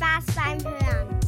Spaß 0.00 0.34
beim 0.34 0.64
Hören. 0.64 1.20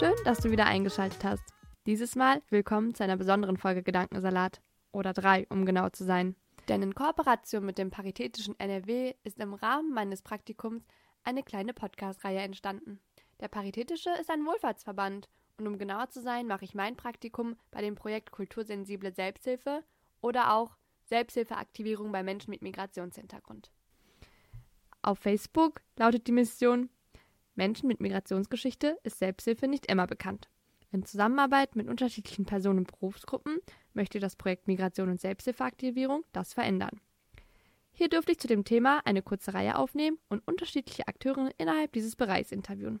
Schön, 0.00 0.14
dass 0.24 0.40
du 0.40 0.50
wieder 0.50 0.66
eingeschaltet 0.66 1.22
hast. 1.22 1.44
Dieses 1.86 2.16
Mal 2.16 2.42
willkommen 2.50 2.92
zu 2.92 3.04
einer 3.04 3.16
besonderen 3.16 3.56
Folge 3.56 3.84
Gedankensalat. 3.84 4.60
Oder 4.90 5.12
drei, 5.12 5.46
um 5.48 5.64
genau 5.64 5.90
zu 5.90 6.04
sein. 6.04 6.34
Denn 6.66 6.82
in 6.82 6.96
Kooperation 6.96 7.64
mit 7.64 7.78
dem 7.78 7.92
Paritätischen 7.92 8.58
NRW 8.58 9.14
ist 9.22 9.38
im 9.38 9.54
Rahmen 9.54 9.94
meines 9.94 10.22
Praktikums 10.22 10.82
eine 11.22 11.44
kleine 11.44 11.72
Podcast-Reihe 11.72 12.40
entstanden. 12.40 12.98
Der 13.38 13.46
Paritätische 13.46 14.10
ist 14.20 14.28
ein 14.28 14.44
Wohlfahrtsverband 14.44 15.28
und 15.58 15.68
um 15.68 15.78
genauer 15.78 16.10
zu 16.10 16.20
sein, 16.20 16.48
mache 16.48 16.64
ich 16.64 16.74
mein 16.74 16.96
Praktikum 16.96 17.54
bei 17.70 17.80
dem 17.80 17.94
Projekt 17.94 18.32
Kultursensible 18.32 19.12
Selbsthilfe 19.12 19.84
oder 20.20 20.52
auch 20.52 20.76
Selbsthilfeaktivierung 21.04 22.10
bei 22.10 22.24
Menschen 22.24 22.50
mit 22.50 22.62
Migrationshintergrund. 22.62 23.70
Auf 25.02 25.18
Facebook 25.20 25.80
lautet 25.96 26.26
die 26.26 26.32
Mission 26.32 26.90
Menschen 27.54 27.88
mit 27.88 28.00
Migrationsgeschichte 28.00 28.98
ist 29.02 29.18
Selbsthilfe 29.18 29.66
nicht 29.66 29.90
immer 29.90 30.06
bekannt. 30.06 30.48
In 30.92 31.04
Zusammenarbeit 31.04 31.76
mit 31.76 31.88
unterschiedlichen 31.88 32.46
Personen 32.46 32.78
und 32.78 32.92
Berufsgruppen 32.92 33.58
möchte 33.94 34.20
das 34.20 34.36
Projekt 34.36 34.68
Migration 34.68 35.10
und 35.10 35.20
Selbsthilfeaktivierung 35.20 36.24
das 36.32 36.54
verändern. 36.54 37.00
Hier 37.92 38.08
dürfte 38.08 38.32
ich 38.32 38.38
zu 38.38 38.46
dem 38.46 38.64
Thema 38.64 39.00
eine 39.04 39.22
kurze 39.22 39.54
Reihe 39.54 39.76
aufnehmen 39.76 40.18
und 40.28 40.46
unterschiedliche 40.46 41.08
Akteure 41.08 41.50
innerhalb 41.58 41.92
dieses 41.92 42.14
Bereichs 42.14 42.52
interviewen. 42.52 43.00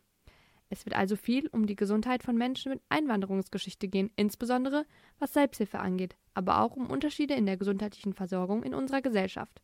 Es 0.70 0.84
wird 0.84 0.96
also 0.96 1.16
viel 1.16 1.46
um 1.48 1.66
die 1.66 1.76
Gesundheit 1.76 2.22
von 2.24 2.36
Menschen 2.36 2.72
mit 2.72 2.82
Einwanderungsgeschichte 2.88 3.88
gehen, 3.88 4.10
insbesondere 4.16 4.84
was 5.18 5.32
Selbsthilfe 5.32 5.78
angeht, 5.78 6.16
aber 6.34 6.60
auch 6.60 6.76
um 6.76 6.90
Unterschiede 6.90 7.34
in 7.34 7.46
der 7.46 7.56
gesundheitlichen 7.56 8.12
Versorgung 8.12 8.64
in 8.64 8.74
unserer 8.74 9.02
Gesellschaft. 9.02 9.62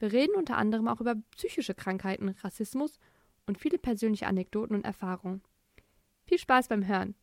Wir 0.00 0.14
reden 0.14 0.34
unter 0.34 0.56
anderem 0.56 0.88
auch 0.88 1.02
über 1.02 1.14
psychische 1.36 1.74
Krankheiten, 1.74 2.34
Rassismus 2.42 2.98
und 3.46 3.58
viele 3.58 3.76
persönliche 3.76 4.28
Anekdoten 4.28 4.74
und 4.74 4.86
Erfahrungen. 4.86 5.42
Viel 6.24 6.38
Spaß 6.38 6.68
beim 6.68 6.88
Hören! 6.88 7.14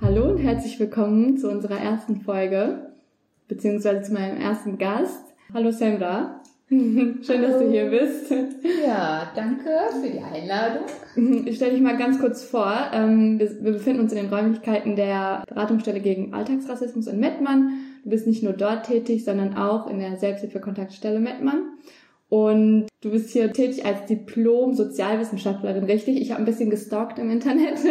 Hallo 0.00 0.30
und 0.30 0.38
herzlich 0.38 0.80
willkommen 0.80 1.36
zu 1.36 1.50
unserer 1.50 1.78
ersten 1.78 2.22
Folge, 2.22 2.94
beziehungsweise 3.46 4.00
zu 4.00 4.14
meinem 4.14 4.40
ersten 4.40 4.78
Gast. 4.78 5.34
Hallo 5.52 5.70
Semra. 5.70 6.42
Schön, 6.70 7.20
dass 7.20 7.28
Hallo. 7.28 7.64
du 7.66 7.70
hier 7.70 7.90
bist. 7.90 8.30
Ja, 8.86 9.30
danke 9.34 9.68
für 10.00 10.08
die 10.08 10.20
Einladung. 10.20 10.84
Ich 11.44 11.56
stelle 11.56 11.72
dich 11.72 11.82
mal 11.82 11.98
ganz 11.98 12.18
kurz 12.18 12.42
vor. 12.42 12.74
Ähm, 12.94 13.38
wir 13.38 13.72
befinden 13.72 14.00
uns 14.00 14.12
in 14.12 14.18
den 14.18 14.32
Räumlichkeiten 14.32 14.96
der 14.96 15.44
Beratungsstelle 15.46 16.00
gegen 16.00 16.32
Alltagsrassismus 16.32 17.06
in 17.06 17.20
Mettmann. 17.20 17.87
Du 18.04 18.10
bist 18.10 18.26
nicht 18.26 18.42
nur 18.42 18.52
dort 18.52 18.86
tätig, 18.86 19.24
sondern 19.24 19.56
auch 19.56 19.88
in 19.88 19.98
der 19.98 20.16
Selbsthilfekontaktstelle 20.16 21.20
Mettmann. 21.20 21.62
Und 22.30 22.88
du 23.00 23.10
bist 23.10 23.30
hier 23.30 23.50
tätig 23.54 23.86
als 23.86 24.04
Diplom-Sozialwissenschaftlerin, 24.06 25.84
richtig? 25.84 26.20
Ich 26.20 26.30
habe 26.30 26.42
ein 26.42 26.44
bisschen 26.44 26.68
gestalkt 26.70 27.18
im 27.18 27.30
Internet. 27.30 27.78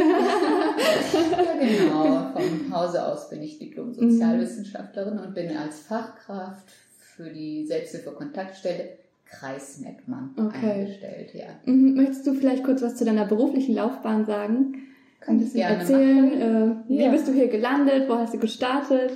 Ja, 1.14 1.56
genau. 1.60 2.32
Vom 2.34 2.72
Hause 2.76 3.06
aus 3.06 3.30
bin 3.30 3.42
ich 3.42 3.56
Mhm. 3.56 3.66
Diplom-Sozialwissenschaftlerin 3.66 5.17
und 5.20 5.34
bin 5.34 5.50
als 5.58 5.80
Fachkraft 5.82 6.70
für 7.00 7.30
die 7.30 7.66
Selbsthilfe-Kontaktstelle 7.66 8.90
Kreis 9.26 9.80
Mettmann 9.82 10.30
Okay. 10.38 10.72
eingestellt. 10.82 11.34
Ja. 11.34 11.46
Mhm, 11.66 11.96
Möchtest 11.96 12.28
du 12.28 12.34
vielleicht 12.34 12.64
kurz 12.64 12.82
was 12.82 12.96
zu 12.96 13.06
deiner 13.06 13.26
beruflichen 13.26 13.76
Laufbahn 13.76 14.26
sagen? 14.26 14.76
Kann 15.20 15.42
ich 15.42 15.52
gerne 15.54 15.80
erzählen. 15.80 16.26
machen. 16.30 16.86
Äh, 16.88 16.90
wie 16.90 17.04
Ja. 17.04 17.12
bist 17.12 17.28
du 17.28 17.34
hier 17.34 17.48
gelandet? 17.48 18.08
Wo 18.08 18.16
hast 18.16 18.34
du 18.34 18.38
gestartet? 18.38 19.12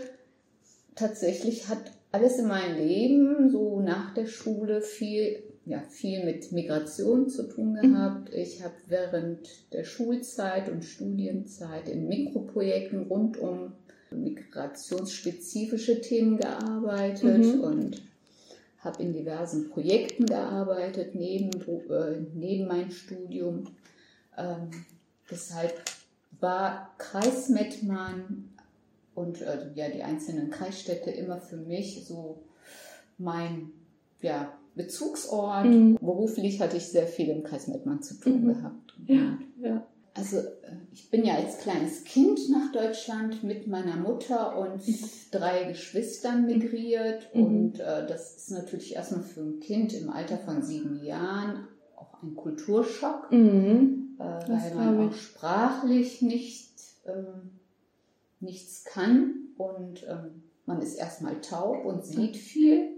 Tatsächlich 0.96 1.68
hat 1.70 1.92
alles 2.12 2.38
in 2.38 2.48
meinem 2.48 2.78
Leben 2.78 3.50
so 3.50 3.80
nach 3.80 4.14
der 4.14 4.26
Schule 4.28 4.82
viel, 4.82 5.42
ja, 5.66 5.82
viel 5.90 6.26
mit 6.26 6.52
Migration 6.52 7.30
zu 7.30 7.44
tun 7.48 7.74
Mhm. 7.74 7.94
gehabt. 7.94 8.34
Ich 8.34 8.64
habe 8.64 8.74
während 8.88 9.40
der 9.72 9.84
Schulzeit 9.86 10.70
und 10.70 10.84
Studienzeit 10.84 11.88
in 11.88 12.08
Mikroprojekten 12.08 13.04
rund 13.04 13.38
um 13.38 13.72
migrationsspezifische 14.12 16.02
Themen 16.02 16.38
gearbeitet 16.38 17.56
Mhm. 17.56 17.62
und 17.62 18.02
habe 18.80 19.04
in 19.04 19.14
diversen 19.14 19.70
Projekten 19.70 20.26
gearbeitet 20.26 21.16
neben, 21.16 21.52
äh, 21.62 22.20
neben 22.34 22.68
meinem 22.68 22.92
Studium. 22.92 23.66
Ähm, 24.38 24.70
deshalb 25.30 25.74
war 26.40 26.94
Kreis 26.98 27.48
Mettmann 27.50 28.50
und 29.22 29.42
äh, 29.42 29.70
ja, 29.76 29.90
die 29.90 30.04
einzelnen 30.04 30.50
Kreisstädte 30.50 31.12
immer 31.12 31.40
für 31.40 31.58
mich 31.58 32.06
so 32.08 32.44
mein 33.18 33.72
ja, 34.22 34.52
Bezugsort. 34.76 35.66
Mhm. 35.66 35.98
Beruflich 36.02 36.60
hatte 36.62 36.78
ich 36.78 36.88
sehr 36.88 37.08
viel 37.08 37.30
im 37.30 37.44
Kreis 37.44 37.68
Mettmann 37.68 38.02
zu 38.02 38.16
tun 38.20 38.44
Mhm. 38.44 38.48
gehabt. 38.54 38.94
Ja, 39.08 39.38
ja. 39.62 39.88
Also 40.14 40.38
äh, 40.40 40.44
ich 40.92 41.10
bin 41.10 41.24
ja 41.24 41.36
als 41.36 41.58
kleines 41.60 42.04
Kind 42.04 42.40
nach 42.50 42.72
Deutschland 42.74 43.44
mit 43.44 43.68
meiner 43.68 43.96
Mutter 43.96 44.58
und 44.58 44.82
drei 45.32 45.64
Geschwistern 45.66 46.46
migriert 46.46 47.30
Mhm. 47.34 47.46
und 47.46 47.80
äh, 47.80 48.06
das 48.08 48.36
ist 48.36 48.52
natürlich 48.52 48.96
erstmal 48.96 49.24
für 49.24 49.42
ein 49.42 49.60
Kind 49.60 49.94
im 49.94 50.10
Alter 50.10 50.38
von 50.38 50.62
sieben 50.62 51.02
Jahren 51.04 51.68
auch 51.96 52.22
ein 52.24 52.36
Kulturschock, 52.36 53.32
Mhm. 53.32 54.18
äh, 54.20 54.24
weil 54.24 54.76
man 54.76 55.10
auch 55.10 55.14
sprachlich 55.14 56.22
nicht 56.22 56.72
ähm, 57.06 57.60
nichts 58.42 58.84
kann 58.84 59.48
und 59.58 60.04
ähm, 60.08 60.44
man 60.66 60.82
ist 60.82 60.96
erstmal 60.96 61.42
taub 61.42 61.86
und 61.86 62.06
sieht 62.06 62.38
viel. 62.38 62.90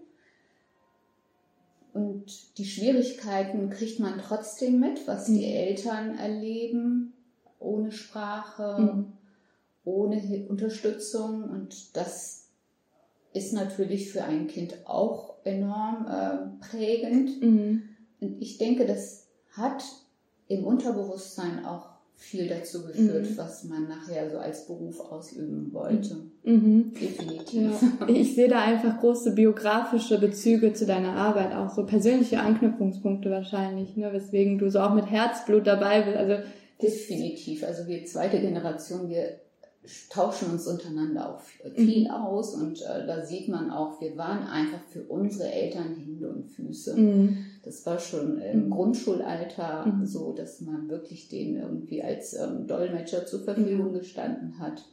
Und 1.94 2.58
die 2.58 2.66
Schwierigkeiten 2.66 3.70
kriegt 3.70 4.00
man 4.00 4.20
trotzdem 4.20 4.80
mit, 4.80 5.08
was 5.08 5.26
die 5.26 5.34
Mhm. 5.48 5.53
Eltern 5.53 6.18
erleben, 6.18 7.14
ohne 7.59 7.92
Sprache, 7.92 8.82
Mhm. 8.82 9.14
ohne 9.86 10.46
Unterstützung. 10.50 11.44
Und 11.44 11.96
das 11.96 12.50
ist 13.34 13.53
natürlich 13.53 14.12
für 14.12 14.24
ein 14.24 14.48
Kind 14.48 14.86
auch 14.86 15.36
enorm 15.44 16.08
äh, 16.08 16.66
prägend. 16.66 17.42
Mhm. 17.42 17.84
Und 18.20 18.42
ich 18.42 18.58
denke, 18.58 18.86
das 18.88 19.28
hat 19.52 19.84
im 20.48 20.66
Unterbewusstsein 20.66 21.64
auch 21.66 21.93
viel 22.23 22.47
dazu 22.47 22.85
geführt, 22.85 23.29
Mhm. 23.29 23.38
was 23.38 23.63
man 23.66 23.88
nachher 23.88 24.29
so 24.31 24.38
als 24.38 24.66
Beruf 24.66 25.00
ausüben 25.01 25.72
wollte. 25.73 26.16
Mhm. 26.44 26.94
Definitiv. 26.94 27.81
Ja. 28.00 28.07
Ich 28.07 28.34
sehe 28.35 28.47
da 28.47 28.61
einfach 28.61 29.00
große 29.00 29.35
biografische 29.35 30.19
Bezüge 30.19 30.73
zu 30.73 30.85
deiner 30.85 31.13
Arbeit, 31.13 31.53
auch 31.53 31.69
so 31.69 31.85
persönliche 31.85 32.39
Anknüpfungspunkte 32.39 33.29
wahrscheinlich, 33.29 33.95
ne, 33.97 34.11
weswegen 34.13 34.57
du 34.57 34.69
so 34.72 34.79
auch 34.79 34.94
mit 34.94 35.11
Herzblut 35.11 35.67
dabei 35.67 36.01
bist. 36.03 36.17
Also 36.17 36.35
Definitiv. 36.81 37.63
Also 37.63 37.88
wir 37.88 38.03
zweite 38.06 38.40
Generation, 38.40 39.07
wir 39.09 39.40
tauschen 40.10 40.52
uns 40.52 40.66
untereinander 40.68 41.30
auch 41.36 41.40
viel 41.76 42.06
Mhm. 42.06 42.12
aus 42.12 42.56
und 42.56 42.82
äh, 42.82 43.06
da 43.06 43.26
sieht 43.26 43.50
man 43.50 43.70
auch, 43.70 44.00
wir 44.00 44.16
waren 44.18 44.48
einfach 44.48 44.80
für 44.90 45.04
unsere 45.04 45.52
Eltern 45.52 45.96
Hände 45.96 46.30
und 46.30 46.46
Füße. 46.46 46.96
mhm. 46.96 47.38
Das 47.66 47.85
war 47.85 48.00
schon 48.00 48.40
im 48.40 48.66
Mhm. 48.66 48.70
Grundschulalter 48.72 49.85
Mhm. 49.85 50.06
so, 50.06 50.34
dass 50.34 50.62
man 50.62 50.90
wirklich 50.90 51.28
den 51.30 51.58
irgendwie 51.58 52.02
als 52.03 52.34
ähm, 52.34 52.68
Dolmetscher 52.68 53.26
zur 53.26 53.41
Verfügung 53.41 53.91
Mhm. 53.91 54.00
gestanden 54.00 54.59
hat. 54.59 54.84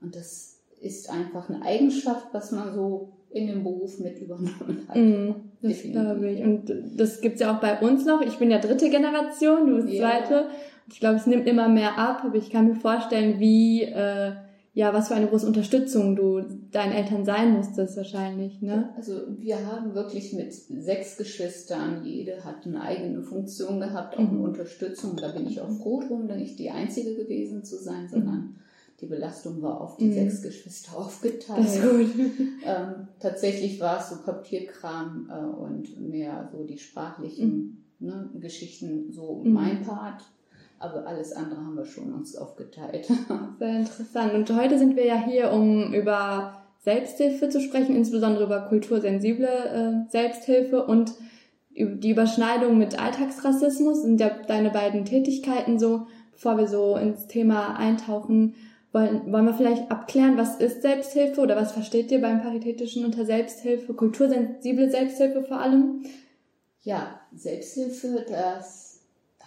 Und 0.00 0.14
das 0.14 0.58
ist 0.80 1.10
einfach 1.10 1.48
eine 1.48 1.62
Eigenschaft, 1.64 2.26
was 2.32 2.52
man 2.52 2.72
so 2.74 3.08
in 3.30 3.46
dem 3.48 3.62
Beruf 3.64 3.98
mit 3.98 4.18
übernommen 4.20 4.86
hat. 4.88 4.96
Mhm. 4.96 5.34
Das 5.60 5.82
glaube 5.82 6.30
ich. 6.30 6.42
Und 6.44 6.72
das 6.96 7.20
gibt's 7.20 7.40
ja 7.40 7.56
auch 7.56 7.60
bei 7.60 7.78
uns 7.80 8.06
noch. 8.06 8.20
Ich 8.22 8.38
bin 8.38 8.50
ja 8.50 8.58
dritte 8.58 8.88
Generation, 8.88 9.66
du 9.66 9.82
bist 9.82 9.88
Ja. 9.94 10.08
zweite. 10.08 10.46
Ich 10.90 11.00
glaube, 11.00 11.16
es 11.16 11.26
nimmt 11.26 11.46
immer 11.46 11.68
mehr 11.68 11.98
ab, 11.98 12.22
aber 12.24 12.36
ich 12.36 12.50
kann 12.50 12.68
mir 12.68 12.74
vorstellen, 12.74 13.38
wie, 13.40 13.82
äh, 13.82 14.32
ja, 14.74 14.94
was 14.94 15.08
für 15.08 15.14
eine 15.14 15.26
große 15.26 15.46
Unterstützung 15.46 16.14
du 16.14 16.40
deinen 16.70 16.92
Eltern 16.92 17.24
sein 17.24 17.52
musstest 17.52 17.96
wahrscheinlich, 17.96 18.62
ne? 18.62 18.90
Also 18.96 19.22
wir 19.38 19.66
haben 19.66 19.94
wirklich 19.94 20.32
mit 20.32 20.52
sechs 20.52 21.16
Geschwistern, 21.16 22.04
jede 22.04 22.44
hat 22.44 22.64
eine 22.64 22.80
eigene 22.80 23.22
Funktion 23.22 23.80
gehabt, 23.80 24.16
auch 24.16 24.20
Mhm. 24.20 24.28
eine 24.28 24.40
Unterstützung. 24.40 25.16
Da 25.16 25.28
bin 25.32 25.46
ich 25.46 25.60
auch 25.60 25.70
froh 25.70 26.00
drum, 26.06 26.28
da 26.28 26.36
nicht 26.36 26.58
die 26.58 26.70
Einzige 26.70 27.16
gewesen 27.16 27.64
zu 27.64 27.76
sein, 27.76 28.08
sondern 28.08 28.56
die 29.00 29.06
Belastung 29.06 29.62
war 29.62 29.80
auf 29.80 29.96
die 29.96 30.06
mhm. 30.06 30.14
sechs 30.14 30.42
Geschwister 30.42 30.92
aufgeteilt. 30.96 31.66
Das 31.66 31.76
ist 31.76 31.82
gut. 31.82 32.10
Ähm, 32.64 33.08
tatsächlich 33.20 33.80
war 33.80 34.00
es 34.00 34.10
so 34.10 34.16
Papierkram 34.22 35.30
äh, 35.30 35.44
und 35.44 36.00
mehr 36.00 36.48
so 36.52 36.64
die 36.64 36.76
sprachlichen 36.78 37.84
mhm. 37.98 38.06
ne, 38.06 38.30
Geschichten 38.40 39.10
so 39.12 39.42
mhm. 39.42 39.52
mein 39.52 39.82
Part. 39.82 40.22
Aber 40.78 41.06
alles 41.06 41.32
andere 41.32 41.60
haben 41.60 41.76
wir 41.76 41.84
schon 41.84 42.12
uns 42.12 42.36
aufgeteilt. 42.36 43.06
Sehr 43.58 43.78
interessant. 43.78 44.34
Und 44.34 44.54
heute 44.54 44.78
sind 44.78 44.96
wir 44.96 45.04
ja 45.04 45.16
hier, 45.16 45.52
um 45.52 45.92
über 45.92 46.62
Selbsthilfe 46.80 47.48
zu 47.48 47.60
sprechen, 47.60 47.96
insbesondere 47.96 48.44
über 48.44 48.60
kultursensible 48.60 49.46
äh, 49.46 50.10
Selbsthilfe 50.10 50.84
und 50.84 51.12
die 51.78 52.10
Überschneidung 52.10 52.76
mit 52.76 53.00
Alltagsrassismus 53.00 54.02
sind 54.02 54.20
ja 54.20 54.30
deine 54.46 54.70
beiden 54.70 55.04
Tätigkeiten 55.04 55.78
so. 55.78 56.06
Bevor 56.32 56.56
wir 56.56 56.68
so 56.68 56.96
ins 56.96 57.26
Thema 57.26 57.76
eintauchen, 57.76 58.54
wollen, 58.92 59.32
wollen 59.32 59.46
wir 59.46 59.54
vielleicht 59.54 59.90
abklären, 59.90 60.38
was 60.38 60.56
ist 60.56 60.82
Selbsthilfe 60.82 61.40
oder 61.40 61.56
was 61.56 61.72
versteht 61.72 62.10
ihr 62.10 62.20
beim 62.20 62.42
Paritätischen 62.42 63.04
unter 63.04 63.24
Selbsthilfe, 63.24 63.92
kultursensible 63.94 64.90
Selbsthilfe 64.90 65.42
vor 65.42 65.60
allem? 65.60 66.04
Ja, 66.82 67.20
Selbsthilfe, 67.34 68.24
das 68.28 68.87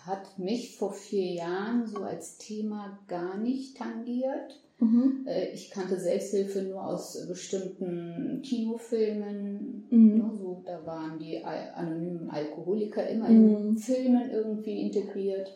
hat 0.06 0.39
mich 0.39 0.77
vor 0.77 0.94
vier 0.94 1.33
Jahren 1.33 1.86
so 1.86 2.03
als 2.03 2.38
Thema 2.38 3.00
gar 3.07 3.38
nicht 3.38 3.77
tangiert. 3.77 4.59
Mhm. 4.80 5.25
Äh, 5.27 5.51
ich 5.53 5.69
kannte 5.69 6.00
Selbsthilfe 6.00 6.63
nur 6.63 6.86
aus 6.86 7.27
bestimmten 7.27 8.42
Kinofilmen. 8.44 9.86
Mhm. 9.89 10.18
Ne, 10.18 10.31
so, 10.38 10.63
da 10.65 10.86
waren 10.86 11.19
die 11.19 11.44
anonymen 11.44 12.30
Alkoholiker 12.30 13.07
immer 13.07 13.30
mhm. 13.30 13.56
in 13.56 13.77
Filmen 13.77 14.31
irgendwie 14.31 14.81
integriert. 14.81 15.56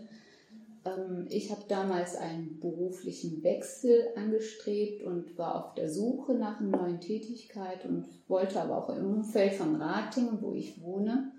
Ähm, 0.85 1.25
ich 1.29 1.49
habe 1.51 1.63
damals 1.67 2.15
einen 2.15 2.59
beruflichen 2.59 3.43
Wechsel 3.43 4.09
angestrebt 4.15 5.03
und 5.03 5.37
war 5.39 5.65
auf 5.65 5.73
der 5.73 5.89
Suche 5.89 6.35
nach 6.35 6.59
einer 6.59 6.77
neuen 6.77 6.99
Tätigkeit 6.99 7.83
und 7.85 8.05
wollte 8.27 8.61
aber 8.61 8.77
auch 8.77 8.95
im 8.95 9.05
Umfeld 9.05 9.53
von 9.53 9.75
Ratingen, 9.75 10.37
wo 10.41 10.53
ich 10.53 10.81
wohne, 10.81 11.31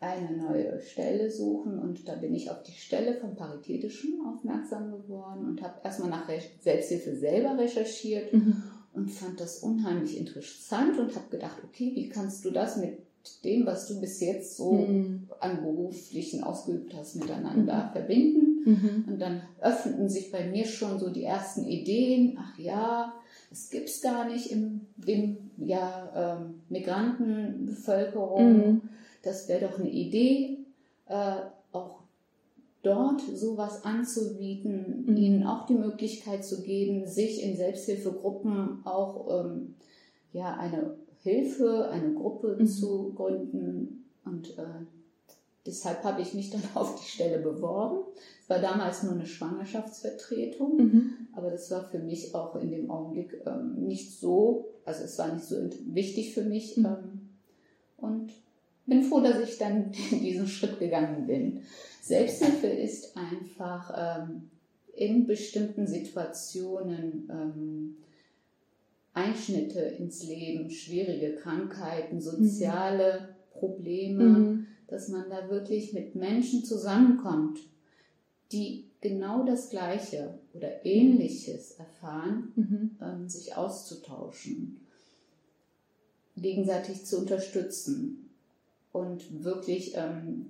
eine 0.00 0.36
neue 0.36 0.80
Stelle 0.80 1.30
suchen 1.30 1.78
und 1.78 2.06
da 2.06 2.14
bin 2.14 2.34
ich 2.34 2.50
auf 2.50 2.62
die 2.62 2.78
Stelle 2.78 3.14
vom 3.14 3.34
Paritätischen 3.34 4.20
aufmerksam 4.26 4.92
geworden 4.92 5.46
und 5.46 5.62
habe 5.62 5.80
erstmal 5.82 6.10
nach 6.10 6.28
Selbsthilfe 6.60 7.16
selber 7.16 7.58
recherchiert 7.58 8.32
mhm. 8.32 8.62
und 8.92 9.10
fand 9.10 9.40
das 9.40 9.58
unheimlich 9.58 10.16
interessant 10.16 10.98
und 11.00 11.16
habe 11.16 11.28
gedacht, 11.30 11.58
okay, 11.64 11.92
wie 11.96 12.08
kannst 12.08 12.44
du 12.44 12.52
das 12.52 12.76
mit 12.76 12.98
dem, 13.44 13.66
was 13.66 13.88
du 13.88 14.00
bis 14.00 14.20
jetzt 14.20 14.56
so 14.56 14.72
mhm. 14.72 15.28
an 15.40 15.62
beruflichen 15.62 16.44
ausgeübt 16.44 16.94
hast, 16.94 17.16
miteinander 17.16 17.86
mhm. 17.86 17.92
verbinden? 17.92 18.62
Mhm. 18.64 19.04
Und 19.08 19.18
dann 19.18 19.42
öffneten 19.60 20.08
sich 20.08 20.30
bei 20.30 20.46
mir 20.46 20.66
schon 20.66 21.00
so 21.00 21.10
die 21.10 21.24
ersten 21.24 21.64
Ideen, 21.64 22.38
ach 22.40 22.56
ja, 22.56 23.14
es 23.50 23.68
gibt 23.70 23.88
es 23.88 24.00
gar 24.00 24.28
nicht 24.28 24.52
in 24.52 24.86
dem 24.96 25.50
ja, 25.56 26.38
ähm, 26.38 26.60
Migrantenbevölkerung 26.68 28.56
mhm 28.56 28.80
das 29.28 29.46
wäre 29.46 29.68
doch 29.68 29.78
eine 29.78 29.90
Idee, 29.90 30.58
äh, 31.06 31.36
auch 31.72 32.00
dort 32.82 33.20
sowas 33.20 33.84
anzubieten, 33.84 35.04
mhm. 35.06 35.16
ihnen 35.16 35.46
auch 35.46 35.66
die 35.66 35.74
Möglichkeit 35.74 36.44
zu 36.44 36.62
geben, 36.62 37.06
sich 37.06 37.42
in 37.42 37.56
Selbsthilfegruppen 37.56 38.86
auch 38.86 39.44
ähm, 39.44 39.74
ja, 40.32 40.56
eine 40.56 40.96
Hilfe, 41.22 41.90
eine 41.90 42.14
Gruppe 42.14 42.56
mhm. 42.58 42.66
zu 42.66 43.12
gründen. 43.14 44.06
Und 44.24 44.56
äh, 44.58 44.62
deshalb 45.66 46.02
habe 46.04 46.22
ich 46.22 46.32
mich 46.32 46.50
dann 46.50 46.62
auf 46.74 46.98
die 46.98 47.08
Stelle 47.08 47.40
beworben. 47.40 47.98
Es 48.42 48.48
war 48.48 48.60
damals 48.60 49.02
nur 49.02 49.12
eine 49.12 49.26
Schwangerschaftsvertretung, 49.26 50.76
mhm. 50.76 51.12
aber 51.32 51.50
das 51.50 51.70
war 51.70 51.84
für 51.84 51.98
mich 51.98 52.34
auch 52.34 52.56
in 52.56 52.70
dem 52.70 52.90
Augenblick 52.90 53.42
ähm, 53.44 53.74
nicht 53.86 54.18
so, 54.18 54.70
also 54.86 55.04
es 55.04 55.18
war 55.18 55.34
nicht 55.34 55.44
so 55.44 55.56
wichtig 55.86 56.32
für 56.32 56.44
mich. 56.44 56.78
Mhm. 56.78 56.86
Ähm, 56.86 57.20
und 57.98 58.32
bin 58.88 59.02
froh, 59.02 59.20
dass 59.20 59.40
ich 59.48 59.58
dann 59.58 59.92
diesen 60.10 60.48
Schritt 60.48 60.78
gegangen 60.78 61.26
bin. 61.26 61.60
Selbsthilfe 62.02 62.68
ist 62.68 63.16
einfach 63.16 64.20
ähm, 64.22 64.50
in 64.94 65.26
bestimmten 65.26 65.86
Situationen 65.86 67.28
ähm, 67.30 67.96
Einschnitte 69.12 69.80
ins 69.80 70.24
Leben, 70.24 70.70
schwierige 70.70 71.34
Krankheiten, 71.34 72.20
soziale 72.20 73.20
mhm. 73.20 73.58
Probleme, 73.58 74.24
mhm. 74.24 74.66
dass 74.86 75.08
man 75.08 75.28
da 75.28 75.50
wirklich 75.50 75.92
mit 75.92 76.14
Menschen 76.14 76.64
zusammenkommt, 76.64 77.58
die 78.52 78.84
genau 79.00 79.44
das 79.44 79.70
Gleiche 79.70 80.38
oder 80.54 80.86
Ähnliches 80.86 81.72
erfahren, 81.72 82.52
mhm. 82.56 82.90
ähm, 83.02 83.28
sich 83.28 83.56
auszutauschen, 83.56 84.80
gegenseitig 86.36 87.04
zu 87.04 87.18
unterstützen 87.18 88.27
und 88.92 89.44
wirklich 89.44 89.94
ähm, 89.96 90.46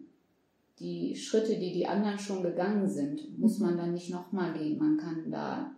die 0.80 1.16
Schritte, 1.16 1.58
die 1.58 1.72
die 1.72 1.86
anderen 1.86 2.18
schon 2.18 2.42
gegangen 2.42 2.88
sind, 2.88 3.38
muss 3.38 3.58
mhm. 3.58 3.66
man 3.66 3.76
dann 3.76 3.94
nicht 3.94 4.10
nochmal 4.10 4.52
gehen. 4.52 4.78
Man 4.78 4.96
kann 4.96 5.30
da 5.30 5.72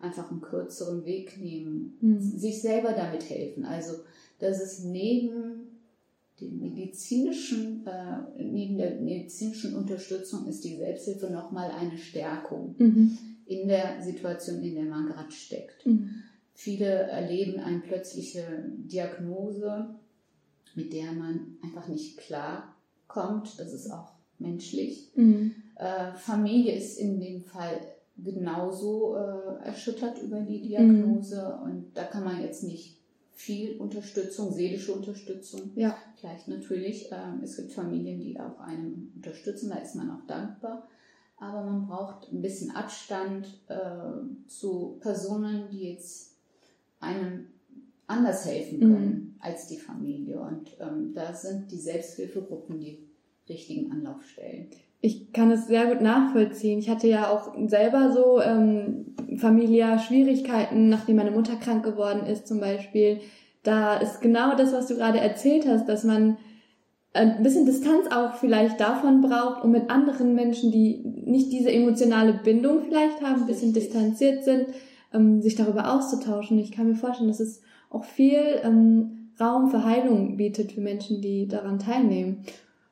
einfach 0.00 0.30
einen 0.30 0.40
kürzeren 0.40 1.04
Weg 1.04 1.40
nehmen, 1.40 1.96
mhm. 2.00 2.20
sich 2.20 2.60
selber 2.60 2.92
damit 2.92 3.28
helfen. 3.28 3.64
Also, 3.64 3.94
dass 4.38 4.60
es 4.60 4.84
neben 4.84 5.68
den 6.40 6.58
medizinischen, 6.58 7.86
äh, 7.86 8.42
neben 8.42 8.76
der 8.76 9.00
medizinischen 9.00 9.76
Unterstützung 9.76 10.46
ist 10.46 10.64
die 10.64 10.76
Selbsthilfe 10.76 11.30
nochmal 11.30 11.70
eine 11.70 11.96
Stärkung 11.96 12.74
mhm. 12.78 13.16
in 13.46 13.68
der 13.68 14.02
Situation, 14.02 14.62
in 14.62 14.74
der 14.74 14.84
man 14.84 15.06
gerade 15.06 15.30
steckt. 15.30 15.86
Mhm. 15.86 16.10
Viele 16.54 16.86
erleben 16.86 17.60
eine 17.60 17.80
plötzliche 17.80 18.44
Diagnose 18.76 19.94
mit 20.76 20.92
der 20.92 21.12
man 21.12 21.58
einfach 21.62 21.88
nicht 21.88 22.18
klar 22.18 22.74
kommt. 23.06 23.58
Das 23.58 23.72
ist 23.72 23.90
auch 23.90 24.12
menschlich. 24.38 25.12
Mhm. 25.14 25.54
Äh, 25.76 26.12
Familie 26.14 26.74
ist 26.74 26.98
in 26.98 27.20
dem 27.20 27.42
Fall 27.42 27.80
genauso 28.16 29.16
äh, 29.16 29.64
erschüttert 29.64 30.22
über 30.22 30.40
die 30.40 30.60
Diagnose 30.60 31.58
mhm. 31.58 31.62
und 31.62 31.96
da 31.96 32.04
kann 32.04 32.24
man 32.24 32.42
jetzt 32.42 32.62
nicht 32.62 32.98
viel 33.32 33.78
Unterstützung, 33.78 34.52
seelische 34.52 34.92
Unterstützung. 34.92 35.72
Ja. 35.74 35.96
Vielleicht 36.16 36.48
natürlich. 36.48 37.10
Äh, 37.10 37.42
es 37.42 37.56
gibt 37.56 37.72
Familien, 37.72 38.20
die 38.20 38.38
auch 38.38 38.60
einem 38.60 39.12
unterstützen, 39.16 39.70
da 39.70 39.76
ist 39.76 39.96
man 39.96 40.10
auch 40.10 40.26
dankbar. 40.26 40.86
Aber 41.38 41.64
man 41.64 41.88
braucht 41.88 42.30
ein 42.30 42.40
bisschen 42.40 42.70
Abstand 42.70 43.48
äh, 43.66 44.46
zu 44.46 44.98
Personen, 45.00 45.68
die 45.70 45.90
jetzt 45.90 46.36
einem 47.00 47.48
anders 48.06 48.44
helfen 48.46 48.78
können 48.78 49.14
mhm. 49.14 49.31
Als 49.42 49.66
die 49.66 49.76
Familie. 49.76 50.40
Und 50.40 50.70
ähm, 50.80 51.12
da 51.14 51.34
sind 51.34 51.70
die 51.70 51.78
Selbsthilfegruppen 51.78 52.80
die 52.80 52.98
richtigen 53.48 53.90
Anlaufstellen. 53.90 54.68
Ich 55.00 55.32
kann 55.32 55.50
es 55.50 55.66
sehr 55.66 55.86
gut 55.86 56.00
nachvollziehen. 56.00 56.78
Ich 56.78 56.88
hatte 56.88 57.08
ja 57.08 57.28
auch 57.28 57.52
selber 57.68 58.12
so 58.12 58.40
ähm, 58.40 59.16
familiär 59.36 59.98
Schwierigkeiten, 59.98 60.88
nachdem 60.88 61.16
meine 61.16 61.32
Mutter 61.32 61.56
krank 61.56 61.84
geworden 61.84 62.24
ist 62.24 62.46
zum 62.46 62.60
Beispiel. 62.60 63.20
Da 63.64 63.96
ist 63.96 64.20
genau 64.20 64.56
das, 64.56 64.72
was 64.72 64.86
du 64.86 64.94
gerade 64.94 65.18
erzählt 65.18 65.66
hast, 65.66 65.88
dass 65.88 66.04
man 66.04 66.38
ein 67.14 67.42
bisschen 67.42 67.66
Distanz 67.66 68.06
auch 68.10 68.34
vielleicht 68.34 68.80
davon 68.80 69.20
braucht, 69.20 69.64
um 69.64 69.72
mit 69.72 69.90
anderen 69.90 70.34
Menschen, 70.34 70.70
die 70.70 71.02
nicht 71.04 71.52
diese 71.52 71.70
emotionale 71.70 72.32
Bindung 72.32 72.82
vielleicht 72.82 73.20
haben, 73.20 73.42
ein 73.42 73.46
bisschen 73.46 73.74
distanziert 73.74 74.44
sind, 74.44 74.68
ähm, 75.12 75.42
sich 75.42 75.56
darüber 75.56 75.92
auszutauschen. 75.92 76.58
Ich 76.58 76.72
kann 76.72 76.86
mir 76.86 76.94
vorstellen, 76.94 77.28
dass 77.28 77.40
es 77.40 77.60
auch 77.90 78.04
viel 78.04 78.40
ähm, 78.62 79.21
Raum 79.40 79.70
für 79.70 79.84
Heilung 79.84 80.36
bietet 80.36 80.72
für 80.72 80.80
Menschen, 80.80 81.20
die 81.20 81.48
daran 81.48 81.78
teilnehmen. 81.78 82.44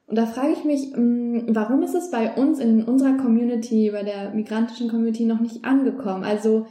Und 0.06 0.16
da 0.16 0.26
frage 0.26 0.52
ich 0.52 0.64
mich, 0.64 0.92
ähm, 0.96 1.44
warum 1.50 1.82
ist 1.82 1.94
es 1.94 2.10
bei 2.10 2.34
uns 2.34 2.58
in 2.58 2.84
unserer 2.84 3.16
Community, 3.16 3.90
bei 3.90 4.02
der 4.02 4.30
migrantischen 4.30 4.88
Community 4.88 5.24
noch 5.24 5.40
nicht 5.40 5.64
angekommen? 5.64 6.24
Also 6.24 6.66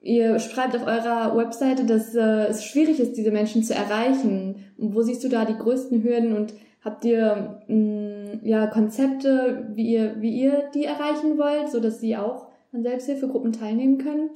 ihr 0.00 0.38
schreibt 0.38 0.74
auf 0.74 0.86
eurer 0.86 1.36
Webseite, 1.36 1.84
dass 1.84 2.14
äh, 2.14 2.46
es 2.46 2.64
schwierig 2.64 2.98
ist, 2.98 3.18
diese 3.18 3.30
Menschen 3.30 3.62
zu 3.62 3.74
erreichen. 3.74 4.56
Wo 4.78 5.02
siehst 5.02 5.22
du 5.22 5.28
da 5.28 5.44
die 5.44 5.58
größten 5.58 6.02
Hürden 6.02 6.34
und 6.34 6.54
habt 6.82 7.04
ihr 7.04 7.62
ähm, 7.68 8.40
ja 8.42 8.66
Konzepte, 8.68 9.70
wie 9.74 9.92
ihr, 9.92 10.16
wie 10.20 10.30
ihr 10.30 10.64
die 10.74 10.84
erreichen 10.84 11.36
wollt, 11.36 11.70
so 11.70 11.78
dass 11.78 12.00
sie 12.00 12.16
auch 12.16 12.48
an 12.72 12.82
Selbsthilfegruppen 12.82 13.52
teilnehmen 13.52 13.98
können? 13.98 14.30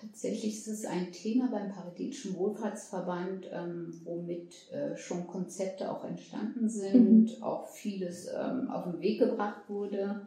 Tatsächlich 0.00 0.58
ist 0.58 0.68
es 0.68 0.86
ein 0.86 1.12
Thema 1.12 1.50
beim 1.50 1.70
Paritätischen 1.70 2.34
Wohlfahrtsverband, 2.36 3.50
ähm, 3.52 4.00
womit 4.04 4.54
äh, 4.72 4.96
schon 4.96 5.26
Konzepte 5.26 5.90
auch 5.90 6.04
entstanden 6.04 6.70
sind, 6.70 7.38
mhm. 7.38 7.42
auch 7.42 7.68
vieles 7.68 8.28
ähm, 8.28 8.70
auf 8.70 8.84
den 8.84 9.00
Weg 9.00 9.18
gebracht 9.18 9.68
wurde. 9.68 10.26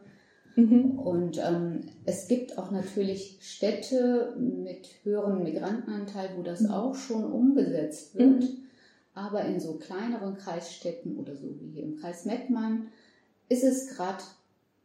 Mhm. 0.54 0.98
Und 0.98 1.38
ähm, 1.38 1.80
es 2.04 2.28
gibt 2.28 2.56
auch 2.56 2.70
natürlich 2.70 3.38
Städte 3.40 4.36
mit 4.38 4.88
höherem 5.02 5.42
Migrantenanteil, 5.42 6.30
wo 6.36 6.42
das 6.42 6.60
mhm. 6.60 6.70
auch 6.70 6.94
schon 6.94 7.24
umgesetzt 7.24 8.14
wird. 8.14 8.42
Mhm. 8.42 8.58
Aber 9.14 9.44
in 9.44 9.58
so 9.58 9.74
kleineren 9.74 10.36
Kreisstädten 10.36 11.16
oder 11.16 11.34
so 11.36 11.48
wie 11.60 11.70
hier 11.72 11.82
im 11.82 11.96
Kreis 11.96 12.24
Mettmann 12.24 12.88
ist 13.48 13.64
es 13.64 13.88
gerade 13.88 14.22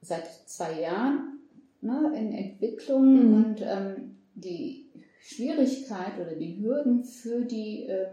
seit 0.01 0.25
zwei 0.47 0.81
Jahren 0.81 1.39
ne, 1.81 2.11
in 2.15 2.31
Entwicklung 2.31 3.27
mhm. 3.27 3.33
und 3.33 3.61
ähm, 3.61 4.15
die 4.35 4.78
Schwierigkeit 5.19 6.19
oder 6.19 6.35
die 6.35 6.59
Hürden 6.61 7.03
für 7.03 7.45
die 7.45 7.85
äh, 7.85 8.07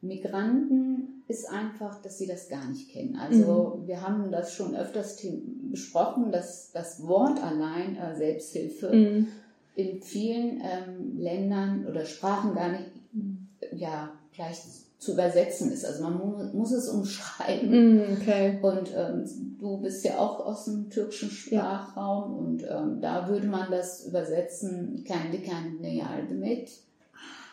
Migranten 0.00 1.22
ist 1.28 1.48
einfach, 1.48 2.02
dass 2.02 2.18
sie 2.18 2.26
das 2.26 2.48
gar 2.48 2.68
nicht 2.68 2.90
kennen. 2.90 3.16
Also 3.16 3.78
mhm. 3.78 3.86
wir 3.86 4.02
haben 4.02 4.30
das 4.30 4.54
schon 4.54 4.76
öfters 4.76 5.22
besprochen, 5.70 6.30
dass 6.30 6.72
das 6.72 7.06
Wort 7.06 7.42
allein 7.42 7.96
äh, 7.96 8.14
Selbsthilfe 8.14 8.94
mhm. 8.94 9.28
in 9.74 10.02
vielen 10.02 10.60
ähm, 10.62 11.18
Ländern 11.18 11.86
oder 11.86 12.04
Sprachen 12.04 12.54
gar 12.54 12.72
nicht 12.72 12.90
ja 13.72 14.12
gleich 14.34 14.60
zu 15.04 15.12
übersetzen 15.12 15.70
ist. 15.70 15.84
Also 15.84 16.02
man 16.02 16.18
mu 16.18 16.44
muss 16.52 16.72
es 16.72 16.88
umschreiben. 16.88 17.96
Mm, 17.96 18.12
okay. 18.14 18.58
Und 18.62 18.90
ähm, 18.96 19.24
du 19.60 19.78
bist 19.78 20.04
ja 20.04 20.18
auch 20.18 20.40
aus 20.46 20.64
dem 20.64 20.88
türkischen 20.88 21.30
Sprachraum 21.30 22.32
ja. 22.32 22.38
und 22.38 22.62
ähm, 22.62 23.00
da 23.00 23.28
würde 23.28 23.46
man 23.46 23.70
das 23.70 24.06
übersetzen, 24.06 25.04
kendi 25.04 25.38
kendine 25.38 25.94
yardım 25.94 26.42
et. 26.42 26.70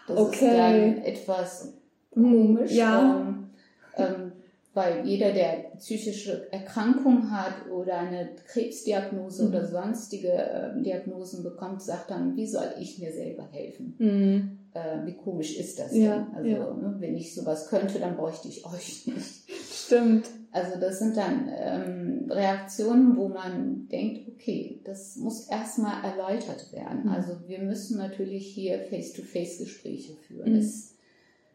Das 0.07 0.17
okay. 0.17 0.45
ist 0.45 0.57
dann 0.57 0.97
etwas 1.03 1.73
mm, 2.15 2.23
komisch. 2.23 2.71
Ja. 2.71 3.19
Ähm, 3.19 3.49
ähm, 3.97 4.31
weil 4.73 5.05
jeder, 5.05 5.33
der 5.33 5.71
psychische 5.79 6.49
Erkrankung 6.53 7.29
hat 7.29 7.69
oder 7.69 7.97
eine 7.97 8.29
Krebsdiagnose 8.47 9.43
mhm. 9.43 9.49
oder 9.49 9.67
sonstige 9.67 10.31
äh, 10.31 10.81
Diagnosen 10.81 11.43
bekommt, 11.43 11.81
sagt 11.81 12.09
dann, 12.09 12.37
wie 12.37 12.47
soll 12.47 12.71
ich 12.79 12.97
mir 12.97 13.11
selber 13.11 13.43
helfen? 13.51 13.95
Mhm 13.99 14.60
äh, 14.73 15.05
wie 15.05 15.13
komisch 15.13 15.57
ist 15.57 15.79
das 15.79 15.95
ja, 15.95 16.17
denn? 16.17 16.35
Also, 16.35 16.49
ja. 16.49 16.73
ne, 16.73 16.95
wenn 16.99 17.15
ich 17.15 17.35
sowas 17.35 17.67
könnte, 17.67 17.99
dann 17.99 18.15
bräuchte 18.15 18.47
ich 18.47 18.65
euch 18.65 19.07
nicht. 19.07 19.49
Stimmt. 19.71 20.25
Also 20.53 20.79
das 20.79 20.99
sind 20.99 21.15
dann 21.15 21.49
ähm, 21.53 22.29
Reaktionen, 22.29 23.15
wo 23.15 23.29
man 23.29 23.87
denkt, 23.87 24.27
okay, 24.27 24.81
das 24.83 25.15
muss 25.15 25.47
erstmal 25.47 26.03
erläutert 26.03 26.73
werden. 26.73 27.03
Mhm. 27.03 27.09
Also 27.09 27.37
wir 27.47 27.59
müssen 27.59 27.97
natürlich 27.97 28.47
hier 28.47 28.79
Face-to-Face-Gespräche 28.79 30.13
führen. 30.27 30.51
Mhm. 30.51 30.59
Es, 30.59 30.95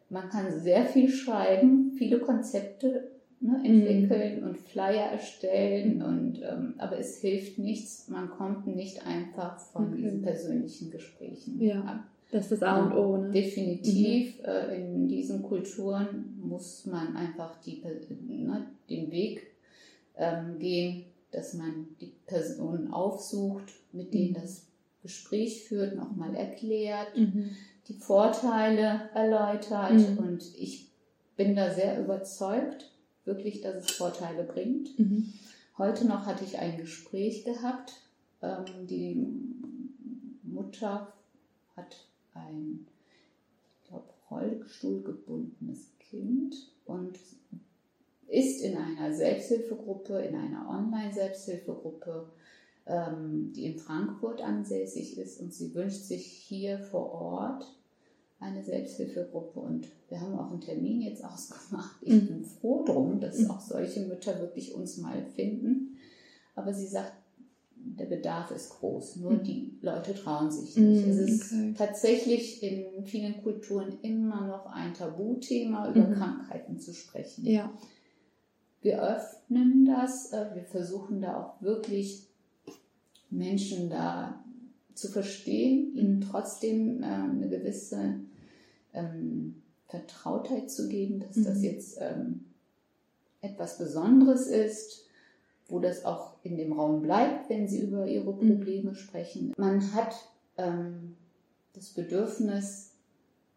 man 0.08 0.30
kann 0.30 0.60
sehr 0.60 0.86
viel 0.86 1.10
schreiben, 1.10 1.92
viele 1.98 2.20
Konzepte 2.20 3.10
ne, 3.40 3.60
entwickeln 3.64 4.40
mhm. 4.40 4.48
und 4.48 4.58
Flyer 4.58 5.10
erstellen, 5.12 6.02
und, 6.02 6.40
ähm, 6.42 6.74
aber 6.78 6.98
es 6.98 7.18
hilft 7.18 7.58
nichts. 7.58 8.08
Man 8.08 8.30
kommt 8.30 8.66
nicht 8.66 9.06
einfach 9.06 9.58
von 9.58 9.88
okay. 9.88 10.02
diesen 10.02 10.22
persönlichen 10.22 10.90
Gesprächen 10.90 11.60
ja. 11.60 11.82
ab. 11.82 12.04
Das 12.30 12.50
ist 12.50 12.62
A 12.62 12.84
und 12.84 12.92
O. 12.92 13.16
Ne? 13.16 13.30
Definitiv. 13.30 14.38
Mhm. 14.38 14.44
Äh, 14.44 14.76
in 14.76 15.08
diesen 15.08 15.42
Kulturen 15.42 16.38
muss 16.42 16.86
man 16.86 17.16
einfach 17.16 17.60
die, 17.60 17.82
ne, 17.82 18.66
den 18.90 19.10
Weg 19.10 19.46
ähm, 20.16 20.58
gehen, 20.58 21.04
dass 21.30 21.54
man 21.54 21.88
die 22.00 22.12
Personen 22.26 22.92
aufsucht, 22.92 23.72
mit 23.92 24.12
denen 24.14 24.30
mhm. 24.30 24.34
das 24.34 24.66
Gespräch 25.02 25.64
führt, 25.64 25.94
nochmal 25.94 26.34
erklärt, 26.34 27.16
mhm. 27.16 27.50
die 27.88 27.94
Vorteile 27.94 29.08
erläutert. 29.14 29.92
Mhm. 29.92 30.18
Und 30.18 30.44
ich 30.58 30.88
bin 31.36 31.54
da 31.54 31.72
sehr 31.72 32.00
überzeugt, 32.00 32.90
wirklich, 33.24 33.60
dass 33.60 33.84
es 33.84 33.90
Vorteile 33.92 34.42
bringt. 34.44 34.98
Mhm. 34.98 35.32
Heute 35.78 36.06
noch 36.06 36.26
hatte 36.26 36.44
ich 36.44 36.58
ein 36.58 36.78
Gespräch 36.78 37.44
gehabt. 37.44 37.92
Ähm, 38.42 38.64
die 38.88 39.26
Mutter 40.42 41.12
hat 41.76 41.96
ein, 42.36 42.86
ich 43.82 43.88
glaube, 43.88 44.08
Rollstuhl 44.30 45.02
gebundenes 45.02 45.90
Kind 45.98 46.54
und 46.84 47.18
ist 48.28 48.62
in 48.62 48.76
einer 48.76 49.14
Selbsthilfegruppe, 49.14 50.18
in 50.20 50.34
einer 50.34 50.68
Online-Selbsthilfegruppe, 50.68 52.28
ähm, 52.86 53.52
die 53.54 53.66
in 53.66 53.78
Frankfurt 53.78 54.42
ansässig 54.42 55.18
ist 55.18 55.40
und 55.40 55.54
sie 55.54 55.74
wünscht 55.74 56.04
sich 56.04 56.26
hier 56.26 56.78
vor 56.78 57.12
Ort 57.12 57.72
eine 58.38 58.62
Selbsthilfegruppe 58.62 59.60
und 59.60 59.88
wir 60.08 60.20
haben 60.20 60.38
auch 60.38 60.50
einen 60.50 60.60
Termin 60.60 61.00
jetzt 61.00 61.24
ausgemacht. 61.24 61.96
Ich 62.02 62.14
mhm. 62.14 62.26
bin 62.26 62.44
froh 62.44 62.84
drum, 62.84 63.20
dass 63.20 63.38
mhm. 63.38 63.50
auch 63.50 63.60
solche 63.60 64.00
Mütter 64.00 64.38
wirklich 64.40 64.74
uns 64.74 64.98
mal 64.98 65.24
finden. 65.34 65.96
Aber 66.54 66.72
sie 66.72 66.86
sagt, 66.86 67.12
der 67.94 68.06
Bedarf 68.06 68.50
ist 68.50 68.70
groß, 68.70 69.16
nur 69.16 69.32
mhm. 69.32 69.44
die 69.44 69.78
Leute 69.80 70.14
trauen 70.14 70.50
sich 70.50 70.76
nicht. 70.76 71.06
Mm, 71.06 71.10
es 71.10 71.18
ist 71.18 71.52
okay. 71.52 71.74
tatsächlich 71.76 72.62
in 72.62 73.04
vielen 73.04 73.42
Kulturen 73.42 73.98
immer 74.02 74.46
noch 74.46 74.66
ein 74.66 74.94
Tabuthema, 74.94 75.90
über 75.90 76.06
mhm. 76.06 76.14
Krankheiten 76.14 76.78
zu 76.78 76.92
sprechen. 76.92 77.46
Ja. 77.46 77.72
Wir 78.82 79.02
öffnen 79.02 79.84
das, 79.84 80.32
äh, 80.32 80.54
wir 80.54 80.64
versuchen 80.64 81.20
da 81.20 81.40
auch 81.40 81.62
wirklich 81.62 82.26
Menschen 83.30 83.90
da 83.90 84.44
zu 84.94 85.08
verstehen, 85.08 85.94
ihnen 85.94 86.20
trotzdem 86.20 87.02
äh, 87.02 87.06
eine 87.06 87.48
gewisse 87.48 88.20
ähm, 88.92 89.62
Vertrautheit 89.86 90.70
zu 90.70 90.88
geben, 90.88 91.20
dass 91.20 91.36
mhm. 91.36 91.44
das 91.44 91.62
jetzt 91.62 91.98
ähm, 92.00 92.46
etwas 93.40 93.78
Besonderes 93.78 94.46
ist 94.46 95.05
wo 95.68 95.80
das 95.80 96.04
auch 96.04 96.34
in 96.42 96.56
dem 96.56 96.72
Raum 96.72 97.02
bleibt, 97.02 97.50
wenn 97.50 97.68
sie 97.68 97.82
über 97.82 98.06
ihre 98.06 98.32
mhm. 98.32 98.48
Probleme 98.48 98.90
mhm. 98.90 98.94
sprechen. 98.94 99.52
Man 99.56 99.94
hat 99.94 100.14
ähm, 100.56 101.16
das 101.74 101.90
Bedürfnis, 101.90 102.92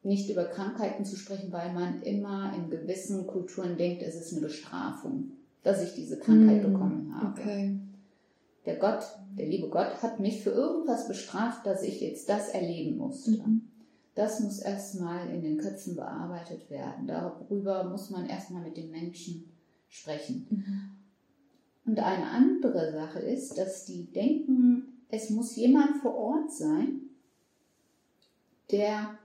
nicht 0.01 0.29
über 0.29 0.45
Krankheiten 0.45 1.03
zu 1.03 1.17
sprechen, 1.17 1.51
weil 1.51 1.73
man 1.73 2.01
immer 2.03 2.53
in 2.55 2.69
gewissen 2.69 3.27
Kulturen 3.27 3.77
denkt, 3.77 4.01
es 4.01 4.15
ist 4.15 4.31
eine 4.31 4.41
Bestrafung, 4.41 5.31
dass 5.61 5.83
ich 5.83 5.93
diese 5.93 6.17
Krankheit 6.17 6.63
mhm. 6.63 6.73
bekommen 6.73 7.15
habe. 7.15 7.41
Okay. 7.41 7.79
Der 8.65 8.77
Gott, 8.77 9.03
der 9.37 9.47
liebe 9.47 9.67
Gott, 9.69 10.01
hat 10.01 10.19
mich 10.19 10.41
für 10.41 10.51
irgendwas 10.51 11.07
bestraft, 11.07 11.65
dass 11.65 11.83
ich 11.83 12.01
jetzt 12.01 12.29
das 12.29 12.49
erleben 12.49 12.97
musste. 12.97 13.31
Mhm. 13.31 13.61
Das 14.15 14.39
muss 14.41 14.59
erstmal 14.59 15.29
in 15.29 15.41
den 15.41 15.57
Köpfen 15.57 15.95
bearbeitet 15.95 16.69
werden. 16.69 17.07
Darüber 17.07 17.85
muss 17.85 18.09
man 18.09 18.25
erstmal 18.25 18.63
mit 18.63 18.75
den 18.75 18.91
Menschen 18.91 19.51
sprechen. 19.87 20.47
Mhm. 21.89 21.97
Und 21.97 21.99
eine 21.99 22.25
andere 22.29 22.91
Sache 22.91 23.19
ist, 23.19 23.57
dass 23.57 23.85
die 23.85 24.05
denken, 24.11 25.03
es 25.09 25.29
muss 25.29 25.55
jemand 25.55 25.97
vor 25.97 26.15
Ort 26.15 26.51
sein, 26.51 27.01
der 28.71 29.17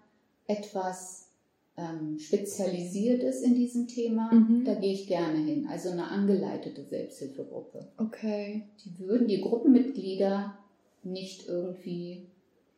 etwas 0.46 1.28
ähm, 1.76 2.18
spezialisiert 2.18 3.22
ist 3.22 3.42
in 3.42 3.54
diesem 3.54 3.88
Thema. 3.88 4.32
Mhm. 4.32 4.64
Da 4.64 4.74
gehe 4.74 4.92
ich 4.92 5.06
gerne 5.06 5.38
hin. 5.38 5.66
Also 5.68 5.90
eine 5.90 6.08
angeleitete 6.08 6.84
Selbsthilfegruppe. 6.84 7.88
Okay. 7.98 8.62
Die 8.84 8.98
würden 8.98 9.28
die 9.28 9.40
Gruppenmitglieder 9.40 10.56
nicht 11.02 11.48
irgendwie, 11.48 12.26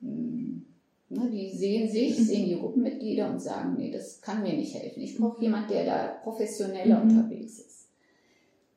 mh, 0.00 0.10
hm, 0.10 0.66
ne, 1.10 1.30
die 1.30 1.50
sehen 1.50 1.88
sich, 1.88 2.18
mhm. 2.18 2.24
sehen 2.24 2.48
die 2.48 2.58
Gruppenmitglieder 2.58 3.30
und 3.30 3.40
sagen, 3.40 3.76
nee, 3.78 3.92
das 3.92 4.20
kann 4.20 4.42
mir 4.42 4.54
nicht 4.54 4.74
helfen. 4.74 5.02
Ich 5.02 5.16
brauche 5.16 5.36
mhm. 5.36 5.44
jemand, 5.44 5.70
der 5.70 5.84
da 5.84 6.06
professioneller 6.22 7.04
mhm. 7.04 7.10
unterwegs 7.10 7.60
ist. 7.60 7.75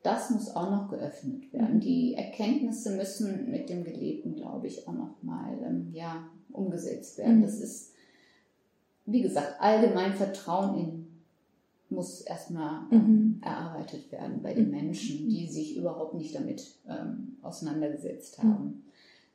Das 0.02 0.30
muss 0.30 0.54
auch 0.54 0.70
noch 0.70 0.88
geöffnet 0.88 1.52
werden. 1.52 1.76
Mhm. 1.76 1.80
Die 1.80 2.14
Erkenntnisse 2.14 2.96
müssen 2.96 3.50
mit 3.50 3.68
dem 3.68 3.84
Gelebten, 3.84 4.34
glaube 4.34 4.66
ich, 4.66 4.88
auch 4.88 4.92
noch 4.92 5.22
mal 5.22 5.58
ähm, 5.62 5.90
ja, 5.92 6.24
umgesetzt 6.52 7.18
werden. 7.18 7.38
Mhm. 7.38 7.42
Das 7.42 7.60
ist, 7.60 7.92
wie 9.04 9.22
gesagt, 9.22 9.56
allgemein 9.60 10.14
Vertrauen 10.14 10.78
in 10.78 11.10
muss 11.90 12.20
erstmal 12.20 12.82
ähm, 12.92 12.98
mhm. 12.98 13.42
erarbeitet 13.42 14.10
werden 14.12 14.40
bei 14.42 14.54
den 14.54 14.66
mhm. 14.66 14.70
Menschen, 14.70 15.28
die 15.28 15.46
sich 15.48 15.76
überhaupt 15.76 16.14
nicht 16.14 16.34
damit 16.34 16.74
ähm, 16.88 17.36
auseinandergesetzt 17.42 18.42
mhm. 18.42 18.48
haben, 18.48 18.84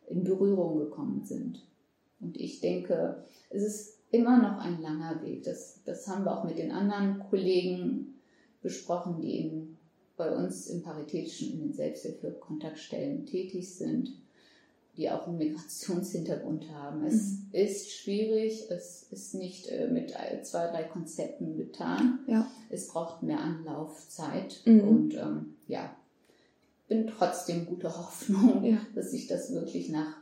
in 0.08 0.24
Berührung 0.24 0.78
gekommen 0.78 1.24
sind. 1.26 1.66
Und 2.22 2.38
ich 2.38 2.62
denke, 2.62 3.24
es 3.50 3.64
ist 3.64 3.98
immer 4.12 4.42
noch 4.42 4.60
ein 4.60 4.82
langer 4.82 5.22
Weg. 5.22 5.44
Das, 5.44 5.82
das 5.86 6.08
haben 6.08 6.24
wir 6.24 6.38
auch 6.38 6.46
mit 6.46 6.58
den 6.58 6.72
anderen 6.72 7.20
Kollegen 7.30 8.16
besprochen, 8.62 9.20
die 9.22 9.38
in 9.38 9.75
bei 10.18 10.34
uns 10.34 10.68
im 10.68 10.82
Paritätischen 10.82 11.54
in 11.54 11.60
den 11.60 11.74
Selbsthilfe-Kontaktstellen 11.74 13.26
tätig 13.26 13.76
sind, 13.76 14.14
die 14.98 15.10
auch 15.10 15.28
einen 15.28 15.38
Migrationshintergrund 15.38 16.72
haben. 16.72 17.06
Es 17.06 17.14
mhm. 17.14 17.48
ist 17.52 17.92
schwierig, 17.92 18.70
es 18.70 19.04
ist 19.12 19.36
nicht 19.36 19.68
äh, 19.68 19.88
mit 19.88 20.14
zwei, 20.44 20.68
drei 20.68 20.84
Konzepten 20.84 21.58
getan. 21.58 22.20
Ja. 22.28 22.50
Es 22.70 22.88
braucht 22.88 23.24
mehr 23.24 23.40
Anlaufzeit 23.40 24.62
mhm. 24.66 24.88
und 24.88 25.14
ähm, 25.16 25.56
ja, 25.68 25.94
bin 26.88 27.08
trotzdem 27.08 27.66
guter 27.66 27.98
Hoffnung, 27.98 28.64
ja. 28.64 28.78
dass 28.94 29.12
sich 29.12 29.28
das 29.28 29.52
wirklich 29.54 29.90
nach 29.90 30.16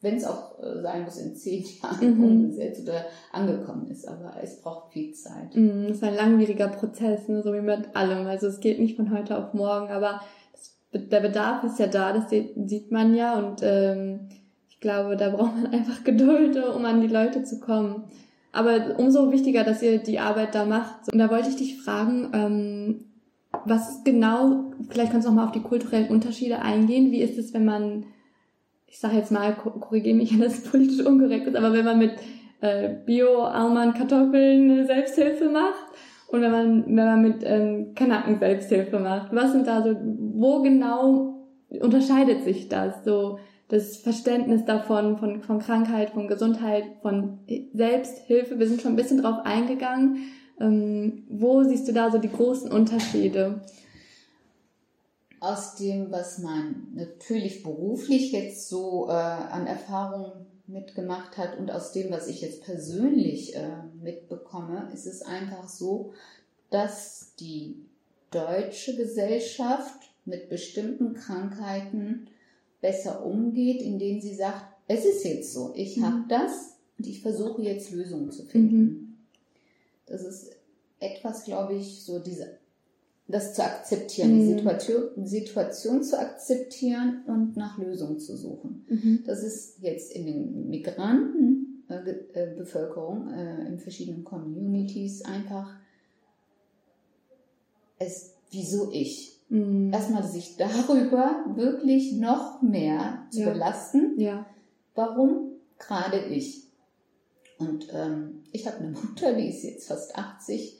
wenn 0.00 0.16
es 0.16 0.24
auch 0.24 0.58
äh, 0.62 0.80
sein 0.80 1.04
muss, 1.04 1.18
in 1.18 1.34
zehn 1.34 1.64
Jahren 1.82 2.16
mhm. 2.16 2.24
umgesetzt 2.24 2.82
oder 2.82 3.04
angekommen 3.32 3.88
ist. 3.88 4.06
Aber 4.06 4.34
es 4.42 4.60
braucht 4.60 4.92
viel 4.92 5.12
Zeit. 5.12 5.54
Mhm, 5.54 5.86
es 5.86 5.96
ist 5.96 6.04
ein 6.04 6.14
langwieriger 6.14 6.68
Prozess, 6.68 7.28
ne? 7.28 7.42
so 7.42 7.52
wie 7.52 7.60
mit 7.60 7.94
allem. 7.96 8.26
Also 8.26 8.46
es 8.46 8.60
geht 8.60 8.78
nicht 8.78 8.96
von 8.96 9.10
heute 9.10 9.36
auf 9.36 9.54
morgen, 9.54 9.90
aber 9.90 10.20
das, 10.52 11.08
der 11.10 11.20
Bedarf 11.20 11.64
ist 11.64 11.78
ja 11.78 11.88
da, 11.88 12.12
das 12.12 12.30
sieht 12.30 12.92
man 12.92 13.14
ja. 13.14 13.38
Und 13.38 13.60
ähm, 13.62 14.28
ich 14.68 14.80
glaube, 14.80 15.16
da 15.16 15.30
braucht 15.30 15.56
man 15.56 15.66
einfach 15.72 16.04
Geduld, 16.04 16.56
um 16.64 16.84
an 16.84 17.00
die 17.00 17.08
Leute 17.08 17.42
zu 17.42 17.58
kommen. 17.58 18.04
Aber 18.52 18.98
umso 18.98 19.30
wichtiger, 19.30 19.64
dass 19.64 19.82
ihr 19.82 19.98
die 19.98 20.20
Arbeit 20.20 20.54
da 20.54 20.64
macht. 20.64 21.12
Und 21.12 21.18
da 21.18 21.30
wollte 21.30 21.50
ich 21.50 21.56
dich 21.56 21.82
fragen, 21.82 22.30
ähm, 22.32 23.04
was 23.64 24.04
genau, 24.04 24.72
vielleicht 24.88 25.12
kannst 25.12 25.26
du 25.26 25.30
auch 25.30 25.34
mal 25.34 25.44
auf 25.44 25.52
die 25.52 25.60
kulturellen 25.60 26.08
Unterschiede 26.08 26.60
eingehen. 26.60 27.10
Wie 27.10 27.20
ist 27.20 27.36
es, 27.36 27.52
wenn 27.52 27.64
man 27.64 28.04
ich 28.88 28.98
sage 28.98 29.16
jetzt 29.16 29.30
mal, 29.30 29.54
korrigiere 29.54 30.16
mich, 30.16 30.32
wenn 30.32 30.40
das 30.40 30.62
politisch 30.64 31.04
unkorrekt 31.04 31.46
ist, 31.46 31.56
aber 31.56 31.72
wenn 31.72 31.84
man 31.84 31.98
mit 31.98 32.12
äh, 32.60 32.94
Bio-Alman-Kartoffeln 33.06 34.86
Selbsthilfe 34.86 35.48
macht 35.48 35.86
und 36.28 36.42
wenn 36.42 36.50
man, 36.50 36.84
wenn 36.86 36.94
man 36.94 37.22
mit 37.22 37.42
ähm, 37.44 37.94
Kanaken 37.94 38.38
Selbsthilfe 38.38 38.98
macht, 38.98 39.34
was 39.34 39.52
sind 39.52 39.66
da 39.66 39.82
so, 39.82 39.94
wo 40.34 40.62
genau 40.62 41.46
unterscheidet 41.80 42.44
sich 42.44 42.68
das? 42.68 43.04
So 43.04 43.38
das 43.68 43.98
Verständnis 43.98 44.64
davon, 44.64 45.18
von, 45.18 45.42
von 45.42 45.58
Krankheit, 45.58 46.10
von 46.10 46.26
Gesundheit, 46.26 46.84
von 47.02 47.40
Selbsthilfe. 47.74 48.58
Wir 48.58 48.66
sind 48.66 48.80
schon 48.80 48.92
ein 48.92 48.96
bisschen 48.96 49.20
drauf 49.22 49.44
eingegangen. 49.44 50.18
Ähm, 50.58 51.24
wo 51.28 51.62
siehst 51.62 51.86
du 51.86 51.92
da 51.92 52.10
so 52.10 52.18
die 52.18 52.32
großen 52.32 52.72
Unterschiede? 52.72 53.60
Aus 55.40 55.76
dem, 55.76 56.10
was 56.10 56.38
man 56.38 56.88
natürlich 56.94 57.62
beruflich 57.62 58.32
jetzt 58.32 58.68
so 58.68 59.08
äh, 59.08 59.12
an 59.12 59.66
Erfahrung 59.66 60.46
mitgemacht 60.66 61.36
hat 61.38 61.58
und 61.58 61.70
aus 61.70 61.92
dem, 61.92 62.10
was 62.10 62.28
ich 62.28 62.40
jetzt 62.40 62.62
persönlich 62.64 63.56
äh, 63.56 63.82
mitbekomme, 64.02 64.90
ist 64.92 65.06
es 65.06 65.22
einfach 65.22 65.68
so, 65.68 66.12
dass 66.70 67.34
die 67.40 67.76
deutsche 68.30 68.96
Gesellschaft 68.96 70.10
mit 70.24 70.50
bestimmten 70.50 71.14
Krankheiten 71.14 72.28
besser 72.80 73.24
umgeht, 73.24 73.80
indem 73.80 74.20
sie 74.20 74.34
sagt, 74.34 74.64
es 74.86 75.04
ist 75.04 75.24
jetzt 75.24 75.52
so, 75.52 75.72
ich 75.74 75.96
mhm. 75.96 76.04
habe 76.04 76.24
das 76.28 76.76
und 76.98 77.06
ich 77.06 77.22
versuche 77.22 77.62
jetzt 77.62 77.90
Lösungen 77.90 78.30
zu 78.30 78.44
finden. 78.44 78.76
Mhm. 78.76 79.16
Das 80.06 80.22
ist 80.22 80.50
etwas, 81.00 81.44
glaube 81.44 81.74
ich, 81.74 82.02
so 82.02 82.18
diese, 82.18 82.58
das 83.28 83.54
zu 83.54 83.62
akzeptieren, 83.62 84.34
mhm. 84.34 84.38
die 84.38 84.46
Situation, 84.54 85.26
Situation 85.26 86.02
zu 86.02 86.18
akzeptieren 86.18 87.22
und 87.26 87.56
nach 87.56 87.78
Lösungen 87.78 88.18
zu 88.18 88.36
suchen. 88.36 88.84
Mhm. 88.88 89.22
Das 89.26 89.44
ist 89.44 89.78
jetzt 89.80 90.12
in 90.12 90.26
den 90.26 90.68
Migrantenbevölkerung, 90.70 93.30
äh, 93.30 93.64
äh, 93.64 93.68
in 93.68 93.78
verschiedenen 93.78 94.24
Communities 94.24 95.26
einfach 95.26 95.76
es, 97.98 98.34
wieso 98.50 98.90
ich? 98.92 99.38
Mhm. 99.50 99.92
Erstmal 99.92 100.24
sich 100.24 100.56
darüber 100.56 101.44
wirklich 101.54 102.12
noch 102.12 102.62
mehr 102.62 103.26
zu 103.30 103.40
ja. 103.40 103.50
belasten. 103.50 104.18
Ja. 104.18 104.46
Warum 104.94 105.52
gerade 105.78 106.24
ich? 106.24 106.64
Und 107.58 107.88
ähm, 107.92 108.44
ich 108.52 108.66
habe 108.66 108.78
eine 108.78 108.90
Mutter, 108.90 109.34
die 109.34 109.48
ist 109.48 109.64
jetzt 109.64 109.88
fast 109.88 110.16
80 110.16 110.77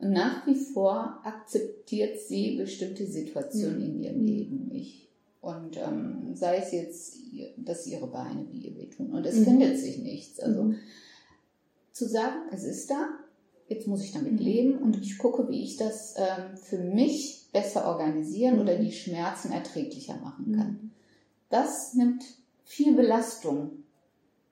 und 0.00 0.12
nach 0.12 0.46
wie 0.46 0.54
vor 0.54 1.20
akzeptiert 1.24 2.18
sie 2.20 2.56
bestimmte 2.56 3.06
Situationen 3.06 3.78
mhm. 3.78 3.84
in 3.84 4.02
ihrem 4.02 4.24
Leben 4.24 4.68
nicht. 4.68 5.08
Und 5.40 5.76
ähm, 5.76 6.34
sei 6.34 6.58
es 6.58 6.72
jetzt, 6.72 7.18
dass 7.56 7.86
ihre 7.86 8.06
Beine 8.06 8.46
wie 8.50 8.58
ihr 8.58 8.76
wehtun 8.76 9.10
und 9.12 9.24
es 9.26 9.36
mhm. 9.36 9.44
findet 9.44 9.78
sich 9.78 9.98
nichts. 9.98 10.40
Also 10.40 10.64
mhm. 10.64 10.76
zu 11.92 12.06
sagen, 12.06 12.36
es 12.52 12.64
ist 12.64 12.90
da, 12.90 13.08
jetzt 13.68 13.86
muss 13.86 14.02
ich 14.02 14.12
damit 14.12 14.32
mhm. 14.32 14.38
leben 14.38 14.78
und 14.78 15.00
ich 15.00 15.18
gucke, 15.18 15.48
wie 15.48 15.62
ich 15.62 15.76
das 15.76 16.14
ähm, 16.16 16.56
für 16.56 16.78
mich 16.78 17.48
besser 17.52 17.86
organisieren 17.86 18.56
mhm. 18.56 18.60
oder 18.62 18.76
die 18.76 18.92
Schmerzen 18.92 19.52
erträglicher 19.52 20.16
machen 20.16 20.56
kann. 20.56 20.70
Mhm. 20.72 20.90
Das 21.48 21.94
nimmt 21.94 22.22
viel 22.64 22.94
Belastung, 22.94 23.70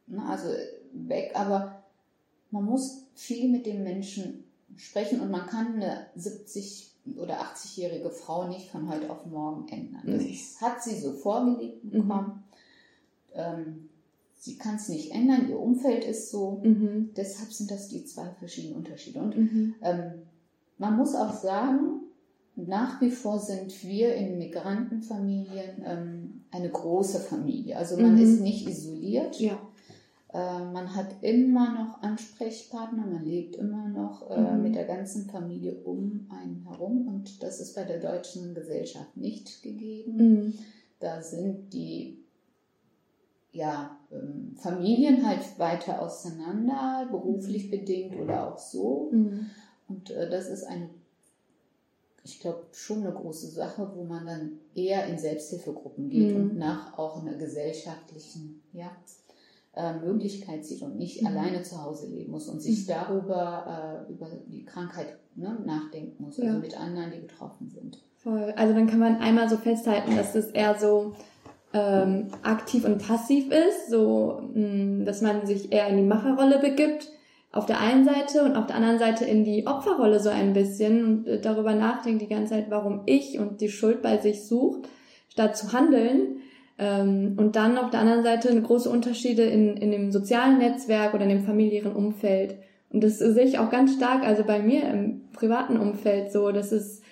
ne, 0.06 0.24
also 0.24 0.48
weg, 0.92 1.32
aber 1.34 1.84
man 2.50 2.64
muss 2.64 3.04
viel 3.14 3.48
mit 3.48 3.66
dem 3.66 3.82
Menschen 3.82 4.44
sprechen 4.78 5.20
und 5.20 5.30
man 5.30 5.46
kann 5.46 5.74
eine 5.74 6.06
70 6.16 6.90
oder 7.16 7.40
80-jährige 7.40 8.10
Frau 8.10 8.48
nicht 8.48 8.70
von 8.70 8.88
heute 8.88 9.10
auf 9.10 9.26
morgen 9.26 9.68
ändern. 9.68 10.02
Das 10.04 10.60
hat 10.60 10.82
sie 10.82 10.98
so 10.98 11.12
vorgelegt 11.12 11.84
mhm. 11.84 11.90
bekommen. 11.90 12.26
Mhm. 12.26 13.34
Ähm, 13.34 13.88
sie 14.38 14.56
kann 14.56 14.76
es 14.76 14.88
nicht 14.88 15.12
ändern, 15.12 15.48
ihr 15.48 15.58
Umfeld 15.58 16.04
ist 16.04 16.30
so. 16.30 16.60
Mhm. 16.62 17.10
Deshalb 17.16 17.52
sind 17.52 17.70
das 17.70 17.88
die 17.88 18.04
zwei 18.04 18.28
verschiedenen 18.38 18.76
Unterschiede. 18.76 19.20
Und 19.20 19.36
mhm. 19.36 19.74
ähm, 19.82 20.12
man 20.78 20.96
muss 20.96 21.14
auch 21.14 21.34
sagen, 21.34 22.02
nach 22.56 23.00
wie 23.00 23.10
vor 23.10 23.38
sind 23.38 23.84
wir 23.84 24.14
in 24.14 24.38
Migrantenfamilien 24.38 25.82
ähm, 25.84 26.44
eine 26.50 26.68
große 26.68 27.20
Familie. 27.20 27.76
Also 27.76 27.96
man 27.96 28.16
mhm. 28.16 28.22
ist 28.22 28.40
nicht 28.40 28.68
isoliert. 28.68 29.38
Ja. 29.38 29.58
Äh, 30.32 30.64
man 30.64 30.94
hat 30.94 31.22
immer 31.22 31.72
noch 31.72 32.02
Ansprechpartner, 32.02 33.06
man 33.06 33.24
lebt 33.24 33.56
immer 33.56 33.88
noch 33.88 34.30
äh, 34.30 34.38
mhm. 34.38 34.62
mit 34.62 34.74
der 34.74 34.84
ganzen 34.84 35.28
Familie 35.28 35.74
um 35.84 36.28
einen 36.30 36.66
herum 36.68 37.08
und 37.08 37.42
das 37.42 37.60
ist 37.60 37.74
bei 37.74 37.84
der 37.84 37.98
deutschen 37.98 38.54
Gesellschaft 38.54 39.16
nicht 39.16 39.62
gegeben. 39.62 40.16
Mhm. 40.16 40.54
Da 41.00 41.22
sind 41.22 41.72
die 41.72 42.18
ja, 43.52 43.98
ähm, 44.12 44.54
Familien 44.56 45.26
halt 45.26 45.58
weiter 45.58 46.02
auseinander, 46.02 47.08
beruflich 47.10 47.66
mhm. 47.66 47.70
bedingt 47.70 48.16
oder 48.16 48.52
auch 48.52 48.58
so. 48.58 49.08
Mhm. 49.10 49.46
Und 49.88 50.10
äh, 50.10 50.28
das 50.28 50.48
ist 50.48 50.64
eine, 50.64 50.90
ich 52.22 52.40
glaube, 52.40 52.66
schon 52.72 53.02
eine 53.02 53.14
große 53.14 53.48
Sache, 53.48 53.90
wo 53.94 54.04
man 54.04 54.26
dann 54.26 54.52
eher 54.74 55.06
in 55.06 55.18
Selbsthilfegruppen 55.18 56.10
geht 56.10 56.36
mhm. 56.36 56.42
und 56.42 56.58
nach 56.58 56.98
auch 56.98 57.22
einer 57.22 57.36
gesellschaftlichen 57.36 58.62
ja, 58.74 58.90
Möglichkeit 60.04 60.64
sieht 60.64 60.82
und 60.82 60.96
nicht 60.96 61.22
mhm. 61.22 61.28
alleine 61.28 61.62
zu 61.62 61.82
Hause 61.82 62.08
leben 62.08 62.32
muss 62.32 62.48
und 62.48 62.60
sich 62.60 62.86
mhm. 62.86 62.92
darüber 62.92 64.06
äh, 64.08 64.12
über 64.12 64.26
die 64.46 64.64
Krankheit 64.64 65.18
ne, 65.36 65.58
nachdenken 65.64 66.22
muss, 66.22 66.38
also 66.38 66.52
ja. 66.52 66.58
mit 66.58 66.78
anderen, 66.78 67.12
die 67.12 67.20
betroffen 67.20 67.68
sind. 67.68 67.98
Voll. 68.16 68.52
Also 68.56 68.74
dann 68.74 68.88
kann 68.88 68.98
man 68.98 69.18
einmal 69.18 69.48
so 69.48 69.56
festhalten, 69.56 70.16
dass 70.16 70.34
es 70.34 70.50
eher 70.50 70.76
so 70.78 71.12
ähm, 71.72 72.28
aktiv 72.42 72.84
und 72.84 73.06
passiv 73.06 73.52
ist, 73.52 73.90
so 73.90 74.40
mh, 74.54 74.66
mm, 74.66 75.04
dass 75.04 75.20
man 75.20 75.46
sich 75.46 75.72
eher 75.72 75.88
in 75.88 75.98
die 75.98 76.02
Macherrolle 76.02 76.58
begibt 76.58 77.12
auf 77.52 77.66
der 77.66 77.80
einen 77.80 78.04
Seite 78.04 78.44
und 78.44 78.56
auf 78.56 78.66
der 78.66 78.76
anderen 78.76 78.98
Seite 78.98 79.24
in 79.24 79.44
die 79.44 79.66
Opferrolle 79.66 80.20
so 80.20 80.28
ein 80.28 80.52
bisschen 80.52 81.04
und 81.04 81.26
äh, 81.26 81.40
darüber 81.40 81.74
nachdenkt 81.74 82.22
die 82.22 82.28
ganze 82.28 82.54
Zeit, 82.54 82.70
warum 82.70 83.02
ich 83.06 83.38
und 83.38 83.60
die 83.60 83.70
Schuld 83.70 84.02
bei 84.02 84.18
sich 84.18 84.46
sucht, 84.46 84.88
statt 85.28 85.56
zu 85.56 85.72
handeln. 85.72 86.40
Ähm, 86.78 87.34
und 87.36 87.56
dann 87.56 87.76
auf 87.76 87.90
der 87.90 88.00
anderen 88.00 88.22
Seite 88.22 88.60
große 88.60 88.88
Unterschiede 88.88 89.42
in, 89.42 89.76
in 89.76 89.90
dem 89.90 90.12
sozialen 90.12 90.58
Netzwerk 90.58 91.14
oder 91.14 91.24
in 91.24 91.30
dem 91.30 91.44
familiären 91.44 91.92
Umfeld. 91.92 92.56
Und 92.90 93.02
das 93.02 93.18
sehe 93.18 93.44
ich 93.44 93.58
auch 93.58 93.70
ganz 93.70 93.94
stark, 93.94 94.24
also 94.24 94.44
bei 94.44 94.60
mir 94.60 94.88
im 94.88 95.28
privaten 95.32 95.76
Umfeld 95.76 96.32
so, 96.32 96.52
dass 96.52 96.72
es 96.72 97.02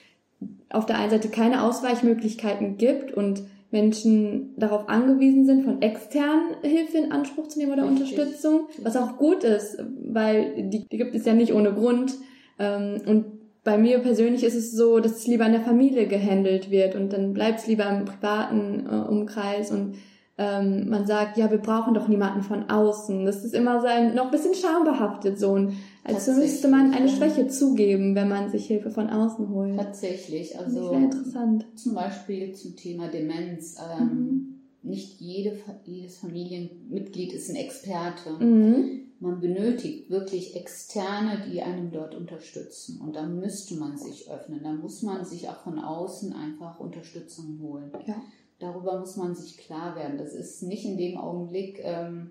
auf 0.70 0.86
der 0.86 0.98
einen 0.98 1.10
Seite 1.10 1.28
keine 1.28 1.62
Ausweichmöglichkeiten 1.64 2.76
gibt 2.76 3.12
und 3.12 3.42
Menschen 3.70 4.54
darauf 4.56 4.88
angewiesen 4.88 5.44
sind, 5.44 5.64
von 5.64 5.82
externen 5.82 6.54
Hilfe 6.62 6.98
in 6.98 7.12
Anspruch 7.12 7.48
zu 7.48 7.58
nehmen 7.58 7.72
oder 7.72 7.88
Richtig. 7.88 8.12
Unterstützung, 8.12 8.68
was 8.82 8.96
auch 8.96 9.18
gut 9.18 9.44
ist, 9.44 9.82
weil 10.04 10.68
die, 10.70 10.86
die 10.86 10.96
gibt 10.96 11.14
es 11.14 11.24
ja 11.24 11.34
nicht 11.34 11.52
ohne 11.52 11.72
Grund. 11.72 12.14
Ähm, 12.58 13.02
und 13.06 13.24
bei 13.66 13.76
mir 13.76 13.98
persönlich 13.98 14.44
ist 14.44 14.54
es 14.54 14.70
so, 14.70 15.00
dass 15.00 15.16
es 15.16 15.26
lieber 15.26 15.44
in 15.44 15.52
der 15.52 15.60
Familie 15.60 16.06
gehandelt 16.06 16.70
wird 16.70 16.94
und 16.94 17.12
dann 17.12 17.34
bleibt 17.34 17.58
es 17.58 17.66
lieber 17.66 17.84
im 17.90 18.04
privaten 18.04 18.86
äh, 18.86 19.08
Umkreis 19.08 19.72
und 19.72 19.96
ähm, 20.38 20.88
man 20.88 21.04
sagt, 21.04 21.36
ja, 21.36 21.50
wir 21.50 21.58
brauchen 21.58 21.92
doch 21.92 22.06
niemanden 22.06 22.42
von 22.42 22.70
außen. 22.70 23.26
Das 23.26 23.44
ist 23.44 23.54
immer 23.54 23.80
so 23.80 23.88
ein, 23.88 24.14
noch 24.14 24.26
ein 24.26 24.30
bisschen 24.30 24.54
schambehaftet 24.54 25.38
so. 25.38 25.50
Und 25.50 25.72
also 26.04 26.32
müsste 26.32 26.68
man 26.68 26.92
eine 26.94 27.08
Schwäche 27.08 27.48
zugeben, 27.48 28.14
wenn 28.14 28.28
man 28.28 28.50
sich 28.50 28.66
Hilfe 28.66 28.90
von 28.90 29.10
außen 29.10 29.48
holt. 29.48 29.76
Tatsächlich, 29.76 30.56
also 30.56 30.92
interessant. 30.92 31.66
zum 31.74 31.94
Beispiel 31.94 32.52
zum 32.52 32.76
Thema 32.76 33.08
Demenz. 33.08 33.76
Ähm, 33.98 34.06
mhm. 34.06 34.55
Nicht 34.86 35.20
jede, 35.20 35.58
jedes 35.84 36.18
Familienmitglied 36.18 37.32
ist 37.32 37.50
ein 37.50 37.56
Experte. 37.56 38.30
Mhm. 38.38 39.02
Man 39.18 39.40
benötigt 39.40 40.10
wirklich 40.10 40.54
Externe, 40.54 41.42
die 41.50 41.62
einem 41.62 41.90
dort 41.90 42.14
unterstützen. 42.14 43.00
Und 43.00 43.16
da 43.16 43.26
müsste 43.26 43.74
man 43.76 43.98
sich 43.98 44.30
öffnen. 44.30 44.60
Da 44.62 44.72
muss 44.72 45.02
man 45.02 45.24
sich 45.24 45.48
auch 45.48 45.62
von 45.62 45.78
außen 45.78 46.32
einfach 46.32 46.78
Unterstützung 46.78 47.58
holen. 47.62 47.90
Ja. 48.06 48.22
Darüber 48.58 49.00
muss 49.00 49.16
man 49.16 49.34
sich 49.34 49.56
klar 49.56 49.96
werden. 49.96 50.18
Das 50.18 50.34
ist 50.34 50.62
nicht 50.62 50.84
in 50.84 50.96
dem 50.96 51.18
Augenblick 51.18 51.80
ähm, 51.82 52.30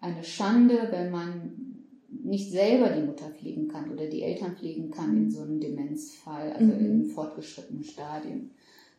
eine 0.00 0.24
Schande, 0.24 0.88
wenn 0.90 1.10
man 1.10 1.74
nicht 2.22 2.50
selber 2.50 2.90
die 2.90 3.02
Mutter 3.02 3.30
pflegen 3.30 3.68
kann 3.68 3.92
oder 3.92 4.06
die 4.06 4.22
Eltern 4.22 4.56
pflegen 4.56 4.90
kann 4.90 5.16
in 5.16 5.30
so 5.30 5.42
einem 5.42 5.60
Demenzfall, 5.60 6.52
also 6.52 6.74
mhm. 6.74 6.84
in 6.86 7.04
fortgeschrittenen 7.06 7.84
Stadien. 7.84 8.50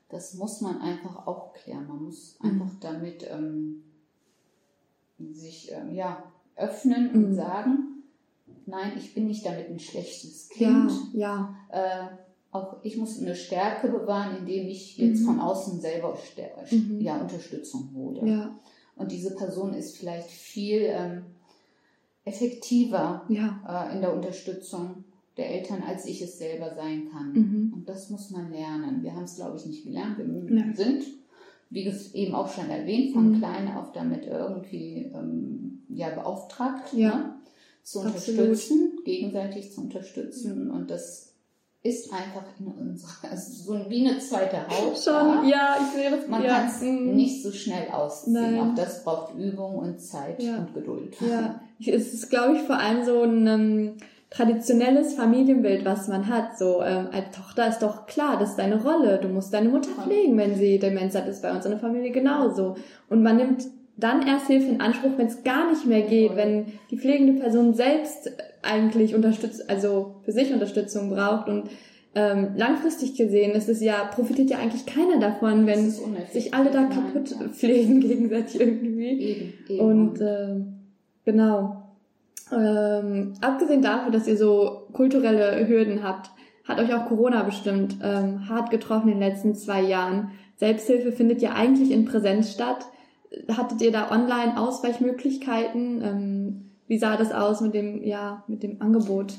Das 0.10 0.36
muss 0.36 0.62
man 0.62 0.82
einfach 0.82 1.28
auch 1.28 1.54
klären. 1.54 1.88
Man 1.88 2.04
muss 2.04 2.38
mhm. 2.42 2.50
einfach 2.52 2.80
damit 2.80 3.28
ähm, 3.30 3.84
sich 5.32 5.72
ähm, 5.72 5.94
ja, 5.94 6.24
öffnen 6.56 7.12
und 7.12 7.30
mhm. 7.30 7.36
sagen, 7.36 8.04
nein, 8.66 8.94
ich 8.98 9.14
bin 9.14 9.28
nicht 9.28 9.46
damit 9.46 9.70
ein 9.70 9.80
schlechtes 9.80 10.50
Kind. 10.50 10.92
Ja, 11.14 11.56
ja. 11.72 12.10
Äh, 12.10 12.18
auch 12.52 12.78
ich 12.84 12.98
muss 12.98 13.20
eine 13.20 13.36
Stärke 13.36 13.90
bewahren, 13.90 14.38
indem 14.38 14.68
ich 14.68 14.98
jetzt 14.98 15.22
mhm. 15.22 15.26
von 15.26 15.40
außen 15.42 15.82
selber 15.82 16.18
mhm. 16.72 17.02
ja, 17.02 17.20
Unterstützung 17.20 17.90
hole. 17.94 18.26
Ja. 18.26 18.56
Und 18.96 19.12
diese 19.12 19.36
Person 19.36 19.74
ist 19.74 19.98
vielleicht 19.98 20.30
viel 20.30 20.84
ähm, 20.84 21.26
effektiver 22.24 23.26
äh, 23.30 23.94
in 23.94 24.02
der 24.02 24.14
Unterstützung 24.14 25.04
der 25.38 25.50
Eltern, 25.50 25.84
als 25.84 26.06
ich 26.06 26.22
es 26.22 26.38
selber 26.38 26.74
sein 26.76 27.10
kann. 27.12 27.34
Mhm. 27.34 27.74
Und 27.74 27.90
das 27.90 28.10
muss 28.10 28.32
man 28.32 28.52
lernen. 28.52 29.04
Wir 29.04 29.14
haben 29.14 29.26
es, 29.26 29.36
glaube 29.36 29.58
ich, 29.58 29.66
nicht 29.66 29.84
gelernt. 29.84 30.18
Wir 30.18 30.56
ja. 30.56 30.74
sind 30.74 31.04
wie 31.70 31.92
eben 32.14 32.36
auch 32.36 32.52
schon 32.52 32.70
erwähnt, 32.70 33.14
von 33.14 33.32
Mhm. 33.32 33.38
klein 33.40 33.76
auf 33.76 33.92
damit 33.92 34.26
irgendwie 34.26 35.12
ähm, 35.14 35.84
ja, 35.90 36.10
beauftragt, 36.10 36.94
Ja. 36.94 37.16
ne? 37.16 37.36
zu 37.84 38.02
Absolut. 38.02 38.42
unterstützen, 38.42 39.00
gegenseitig 39.06 39.72
zu 39.72 39.82
unterstützen. 39.82 40.72
Und 40.72 40.90
das 40.90 41.34
ist 41.84 42.12
einfach 42.12 42.44
in 42.60 42.68
unserer, 42.68 43.12
also 43.32 43.52
so 43.74 43.90
wie 43.90 44.08
eine 44.08 44.18
zweite 44.20 44.68
Haut. 44.68 44.98
Schon, 44.98 45.14
da. 45.14 45.44
ja, 45.44 45.78
ich 45.82 45.94
sehe 45.96 46.10
das. 46.10 46.28
Man 46.28 46.44
ja. 46.44 46.56
kann 46.56 46.68
es 46.68 46.82
mm. 46.82 47.16
nicht 47.16 47.44
so 47.44 47.52
schnell 47.52 47.90
ausziehen. 47.90 48.34
Nein. 48.34 48.60
Auch 48.60 48.76
das 48.76 49.04
braucht 49.04 49.36
Übung 49.36 49.76
und 49.76 50.00
Zeit 50.00 50.42
Ja. 50.42 50.58
und 50.58 50.74
Geduld. 50.74 51.16
Ja, 51.22 51.62
es 51.80 52.14
ist, 52.14 52.30
glaube 52.32 52.56
ich, 52.56 52.62
vor 52.64 52.78
allem 52.78 53.06
so 53.06 53.22
ein 53.22 53.46
ähm, 53.46 53.98
traditionelles 54.30 55.14
Familienbild, 55.14 55.86
was 55.86 56.08
man 56.08 56.28
hat. 56.28 56.58
So, 56.58 56.82
ähm, 56.82 57.08
als 57.12 57.32
Tochter 57.32 57.70
ist 57.70 57.80
doch 57.80 58.06
klar, 58.06 58.38
das 58.40 58.52
ist 58.52 58.60
deine 58.60 58.82
Rolle. 58.82 59.20
Du 59.22 59.28
musst 59.28 59.54
deine 59.54 59.70
Mutter 59.70 59.90
pflegen, 60.04 60.38
wenn 60.38 60.56
sie 60.56 60.80
Demenz 60.80 61.16
hat. 61.16 61.28
Das 61.28 61.38
ist 61.38 61.42
bei 61.42 61.52
uns 61.52 61.66
in 61.66 61.72
der 61.72 61.80
Familie 61.80 62.12
genauso. 62.12 62.76
Und 63.10 63.24
man 63.24 63.38
nimmt 63.38 63.66
dann 63.98 64.28
erst 64.28 64.48
Hilfe 64.48 64.68
in 64.68 64.82
Anspruch, 64.82 65.12
wenn 65.18 65.28
es 65.28 65.44
gar 65.44 65.70
nicht 65.70 65.86
mehr 65.86 66.02
geht, 66.02 66.36
wenn 66.36 66.66
die 66.92 66.98
pflegende 66.98 67.40
Person 67.40 67.74
selbst 67.74 68.32
eigentlich 68.62 69.16
unterstützt, 69.16 69.70
also 69.70 70.16
für 70.24 70.32
sich 70.32 70.52
Unterstützung 70.52 71.10
braucht 71.10 71.48
und 71.48 71.70
ähm, 72.18 72.54
langfristig 72.56 73.16
gesehen 73.16 73.52
ist 73.52 73.68
es 73.68 73.82
ja, 73.82 74.06
profitiert 74.06 74.50
ja 74.50 74.58
eigentlich 74.58 74.86
keiner 74.86 75.20
davon, 75.20 75.68
wenn 75.68 75.90
sich 75.90 76.54
alle 76.54 76.72
da 76.72 76.82
Nein, 76.82 76.90
kaputt 76.90 77.32
ja. 77.32 77.50
pflegen 77.50 78.00
gegenseitig 78.02 78.62
irgendwie. 78.62 79.20
Eben, 79.20 79.54
eben. 79.68 79.80
Und 79.82 80.22
ähm, 80.22 80.74
genau. 81.26 81.85
Ähm, 82.52 83.34
abgesehen 83.42 83.82
davon, 83.82 84.12
dass 84.12 84.28
ihr 84.28 84.38
so 84.38 84.88
kulturelle 84.94 85.68
Hürden 85.68 86.04
habt, 86.04 86.30
hat 86.64 86.80
euch 86.80 86.94
auch 86.94 87.08
Corona 87.08 87.44
bestimmt 87.44 87.98
ähm, 88.04 88.48
hart 88.50 88.70
getroffen 88.72 89.10
in 89.10 89.20
den 89.20 89.30
letzten 89.30 89.56
zwei 89.56 89.82
Jahren. 89.82 90.32
Selbsthilfe 90.58 91.12
findet 91.12 91.42
ja 91.42 91.54
eigentlich 91.54 91.92
in 91.92 92.06
Präsenz 92.06 92.52
statt. 92.52 92.86
Hattet 93.50 93.82
ihr 93.82 93.92
da 93.92 94.12
online 94.12 94.60
Ausweichmöglichkeiten? 94.60 96.02
Ähm, 96.04 96.72
wie 96.88 96.98
sah 96.98 97.18
das 97.18 97.32
aus 97.32 97.62
mit 97.62 97.74
dem, 97.74 98.04
ja, 98.04 98.44
mit 98.48 98.64
dem 98.64 98.82
Angebot? 98.82 99.34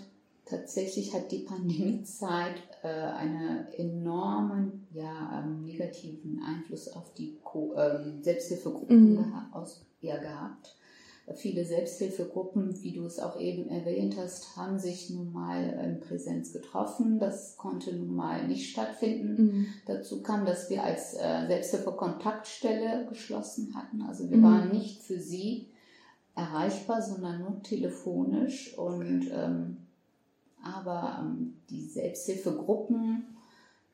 Tatsächlich 0.45 1.13
hat 1.15 1.33
die 1.33 1.41
Pandemiezeit 1.41 2.55
äh, 2.83 2.89
einen 2.89 3.67
enormen, 3.77 4.87
ja, 4.93 5.43
ähm, 5.45 5.65
negativen 5.65 6.41
Einfluss 6.47 6.89
auf 6.95 7.15
die 7.15 7.37
Co 7.43 7.75
ähm, 7.77 8.23
Selbsthilfegruppen 8.23 9.13
Mhm. 9.13 9.17
geha 9.17 9.49
aus, 9.53 9.85
ja, 10.01 10.19
gehabt. 10.19 10.76
Viele 11.35 11.65
Selbsthilfegruppen, 11.65 12.83
wie 12.83 12.93
du 12.93 13.05
es 13.05 13.19
auch 13.19 13.41
eben 13.41 13.69
erwähnt 13.69 14.17
hast, 14.17 14.57
haben 14.57 14.79
sich 14.79 15.11
nun 15.11 15.33
mal 15.33 15.61
in 15.85 15.99
Präsenz 15.99 16.53
getroffen. 16.53 17.19
Das 17.19 17.57
konnte 17.57 17.93
nun 17.97 18.15
mal 18.15 18.47
nicht 18.47 18.71
stattfinden. 18.71 19.43
Mhm. 19.43 19.67
Dazu 19.87 20.23
kam, 20.23 20.47
dass 20.47 20.71
wir 20.71 20.85
als 20.85 21.15
äh, 21.15 21.47
Selbsthilfe-Kontaktstelle 21.49 23.07
geschlossen 23.09 23.75
hatten. 23.75 24.03
Also 24.03 24.31
wir 24.31 24.37
Mhm. 24.37 24.43
waren 24.45 24.71
nicht 24.71 25.03
für 25.03 25.19
sie 25.19 25.67
erreichbar, 26.37 27.03
sondern 27.03 27.41
nur 27.41 27.61
telefonisch. 27.63 28.79
Und 28.79 29.29
ähm, 29.33 29.79
aber 30.63 31.19
ähm, 31.21 31.55
die 31.71 31.87
Selbsthilfegruppen, 31.87 33.25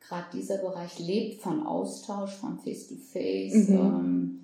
gerade 0.07 0.27
dieser 0.33 0.57
Bereich 0.59 0.99
lebt 0.99 1.41
von 1.41 1.65
Austausch, 1.65 2.35
von 2.35 2.59
Face-to-Face. 2.59 3.69
Mhm. 3.69 3.75
Ähm, 3.75 4.42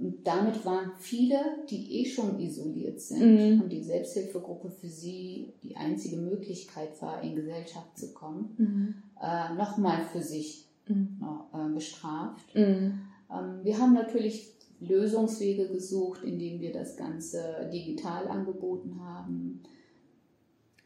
und 0.00 0.26
damit 0.26 0.64
waren 0.64 0.92
viele, 0.98 1.38
die 1.68 2.00
eh 2.00 2.04
schon 2.06 2.38
isoliert 2.40 3.00
sind 3.00 3.54
Mhm. 3.54 3.60
und 3.62 3.68
die 3.70 3.82
Selbsthilfegruppe 3.82 4.70
für 4.70 4.88
sie 4.88 5.52
die 5.62 5.76
einzige 5.76 6.16
Möglichkeit 6.16 7.00
war, 7.02 7.22
in 7.22 7.34
Gesellschaft 7.36 7.98
zu 7.98 8.12
kommen, 8.14 8.54
Mhm. 8.58 8.94
äh, 9.22 9.54
nochmal 9.54 10.02
für 10.12 10.22
sich 10.22 10.66
Mhm. 10.88 11.20
äh, 11.52 11.74
bestraft. 11.74 12.54
Mhm. 12.54 13.00
Ähm, 13.30 13.60
wir 13.62 13.78
haben 13.78 13.92
natürlich 13.94 14.54
Lösungswege 14.80 15.68
gesucht, 15.68 16.22
indem 16.24 16.60
wir 16.60 16.72
das 16.72 16.96
Ganze 16.96 17.68
digital 17.72 18.26
angeboten 18.28 18.98
haben. 19.00 19.62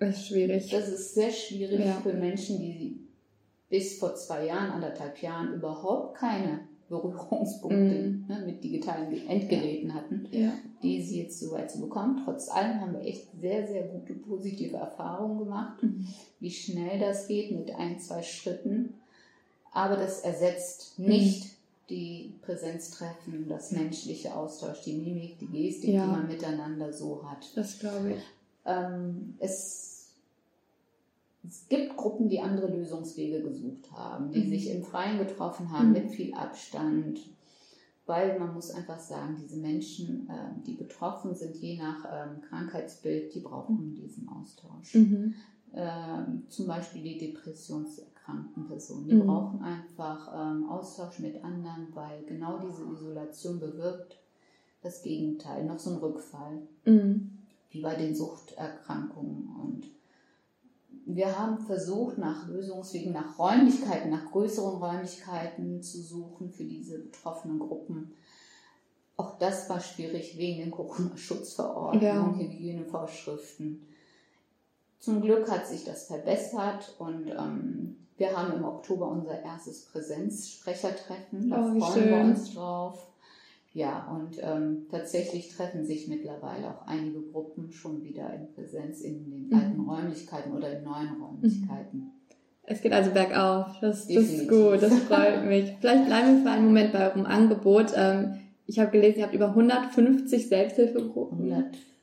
Das 0.00 0.16
ist 0.18 0.27
schwierig. 0.27 0.68
Das 0.70 0.88
ist 0.88 1.14
sehr 1.14 1.31
schwierig 1.31 1.81
Ja. 1.81 2.00
für 2.03 2.12
Menschen, 2.12 2.59
die 2.59 3.00
bis 3.70 3.98
vor 3.98 4.14
zwei 4.16 4.46
Jahren, 4.46 4.72
anderthalb 4.72 5.22
Jahren 5.22 5.55
überhaupt 5.55 6.16
keine 6.18 6.63
Berührungspunkte 6.88 7.77
Mhm. 7.77 8.25
ne, 8.29 8.42
mit 8.47 8.62
digitalen 8.62 9.12
Endgeräten 9.29 9.94
hatten, 9.94 10.29
ja. 10.31 10.53
die 10.83 11.03
sie 11.03 11.23
jetzt 11.23 11.40
so 11.40 11.53
weit 11.53 11.70
zu 11.70 11.81
bekommen. 11.81 12.23
Trotz 12.25 12.49
allem 12.51 12.81
haben 12.81 12.92
wir 12.92 13.01
echt 13.03 13.27
sehr, 13.40 13.66
sehr 13.66 13.85
gute 13.85 14.14
positive 14.14 14.77
Erfahrungen 14.77 15.38
gemacht, 15.38 15.83
Mhm. 15.83 16.07
wie 16.40 16.51
schnell 16.51 16.99
das 17.01 17.27
geht 17.29 17.51
mit 17.53 17.75
ein, 17.75 17.99
zwei 17.99 18.23
Schritten. 18.23 18.94
Aber 19.73 19.97
das 19.97 20.20
ersetzt 20.20 20.99
Mhm. 20.99 21.07
nicht 21.07 21.51
die 21.90 22.33
Präsenztreffen, 22.42 23.47
das 23.49 23.70
menschliche 23.73 24.35
Austausch, 24.35 24.83
die 24.83 24.94
Mimik, 24.94 25.38
die 25.38 25.47
Gestik, 25.49 25.90
Ja. 25.90 26.05
die 26.07 26.11
man 26.12 26.27
miteinander 26.29 26.92
so 26.92 27.23
hat. 27.29 27.47
Das 27.57 27.79
glaube 27.79 28.12
ich. 28.12 28.23
Ähm, 28.66 29.35
es, 29.40 29.93
es 31.46 31.68
gibt 31.68 31.96
Gruppen, 31.96 32.28
die 32.28 32.40
andere 32.40 32.68
Lösungswege 32.68 33.42
gesucht 33.42 33.90
haben, 33.92 34.30
die 34.30 34.40
Mhm. 34.40 34.48
sich 34.48 34.70
im 34.70 34.83
Freien 34.83 35.18
getroffen 35.18 35.70
haben, 35.70 35.88
Mhm. 35.88 35.92
mit 35.92 36.11
viel 36.11 36.35
Abstand. 36.35 37.20
Weil 38.07 38.38
man 38.38 38.52
muss 38.52 38.70
einfach 38.70 38.98
sagen, 38.98 39.37
diese 39.40 39.57
Menschen, 39.57 40.28
ähm, 40.30 40.62
die 40.66 40.74
betroffen 40.74 41.35
sind, 41.35 41.57
je 41.57 41.78
nach 41.78 42.04
ähm, 42.12 42.42
Krankheitsbild, 42.42 43.35
die 43.35 43.40
brauchen 43.40 43.94
diesen 43.94 44.28
Austausch. 44.28 44.94
Mhm. 44.94 45.35
Ähm, 45.72 46.42
zum 46.50 46.66
Beispiel 46.66 47.02
die 47.02 47.16
depressionserkrankten 47.18 48.66
Personen, 48.66 49.07
die 49.09 49.14
Mhm. 49.14 49.26
brauchen 49.26 49.62
einfach 49.62 50.28
Austausch 50.68 51.18
mit 51.20 51.42
anderen, 51.42 51.88
weil 51.94 52.22
genau 52.24 52.59
diese 52.59 52.85
Isolation 52.92 53.59
bewirkt 53.59 54.18
das 54.83 55.02
Gegenteil, 55.02 55.64
noch 55.64 55.78
so 55.78 55.90
ein 55.90 55.96
Rückfall 55.96 56.61
Mhm. 56.85 57.38
wie 57.70 57.80
bei 57.80 57.94
den 57.94 58.14
Suchterkrankungen. 58.14 59.48
Und 59.62 59.87
wir 61.16 61.38
haben 61.38 61.59
versucht, 61.59 62.18
nach 62.18 62.48
Lösungswegen, 62.48 63.12
nach 63.12 63.38
Räumlichkeiten, 63.38 64.11
nach 64.11 64.31
größeren 64.31 64.77
Räumlichkeiten 64.83 65.83
zu 65.83 66.00
suchen 66.03 66.50
für 66.50 66.64
diese 66.64 66.98
betroffenen 66.98 67.59
Gruppen. 67.59 68.12
Auch 69.16 69.38
das 69.38 69.68
war 69.70 69.81
schwierig 69.81 70.37
wegen 70.38 70.59
den 70.61 70.70
Corona-Schutzverordnungen, 70.70 72.03
Ja. 72.03 72.35
Hygienevorschriften. 72.37 73.87
Zum 74.98 75.20
Glück 75.20 75.50
hat 75.50 75.66
sich 75.66 75.85
das 75.85 76.07
verbessert 76.07 76.94
und 76.98 77.29
ähm, 77.29 77.96
wir 78.16 78.37
haben 78.37 78.53
im 78.55 78.64
Oktober 78.64 79.09
unser 79.09 79.42
erstes 79.42 79.85
Präsenzsprechertreffen. 79.87 81.50
Da 81.50 81.59
Oh, 81.59 81.79
freuen 81.79 81.81
wir 81.81 82.03
schön. 82.03 82.31
uns 82.31 82.55
drauf. 82.55 83.07
Ja, 83.74 84.06
und 84.16 84.38
ähm, 84.40 84.87
tatsächlich 84.88 85.48
treffen 85.54 85.84
sich 85.84 86.06
mittlerweile 86.06 86.68
auch 86.68 86.87
einige 86.87 87.20
Gruppen 87.22 87.72
schon 87.72 88.04
wieder 88.04 88.32
in 88.32 88.46
Präsenz 88.54 89.00
in 89.00 89.28
den 89.30 89.48
Mhm. 89.48 89.54
alten 89.58 89.80
Räumlichkeiten 89.80 90.52
oder 90.52 90.78
in 90.78 90.84
neuen 90.84 91.20
Räumlichkeiten. 91.20 92.10
Es 92.62 92.80
geht 92.80 92.92
also 92.92 93.10
bergauf. 93.10 93.66
Das, 93.80 94.06
das 94.06 94.16
ist 94.16 94.48
gut, 94.48 94.80
das 94.80 94.96
freut 95.00 95.44
mich. 95.48 95.74
Vielleicht 95.80 96.06
bleiben 96.06 96.37
wir 96.37 96.42
für 96.44 96.50
einen 96.50 96.66
Moment 96.66 96.92
bei 96.92 97.10
eurem 97.10 97.26
Angebot. 97.26 97.92
Ähm, 97.96 98.34
ich 98.66 98.78
habe 98.78 98.92
gelesen, 98.92 99.18
ihr 99.18 99.24
habt 99.24 99.34
über 99.34 99.48
150 99.48 100.48
Selbsthilfegruppen. 100.48 101.52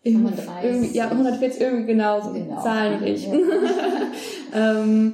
135. 0.03 0.69
Irgendwie, 0.69 0.97
ja, 0.97 1.09
140 1.09 1.61
irgendwie 1.61 1.85
genauso. 1.85 2.33
Genau. 2.33 2.61
Zahlen 2.61 2.99
wie 3.03 3.09
ich. 3.11 3.27
Ja. 3.27 3.33
ähm, 4.83 5.13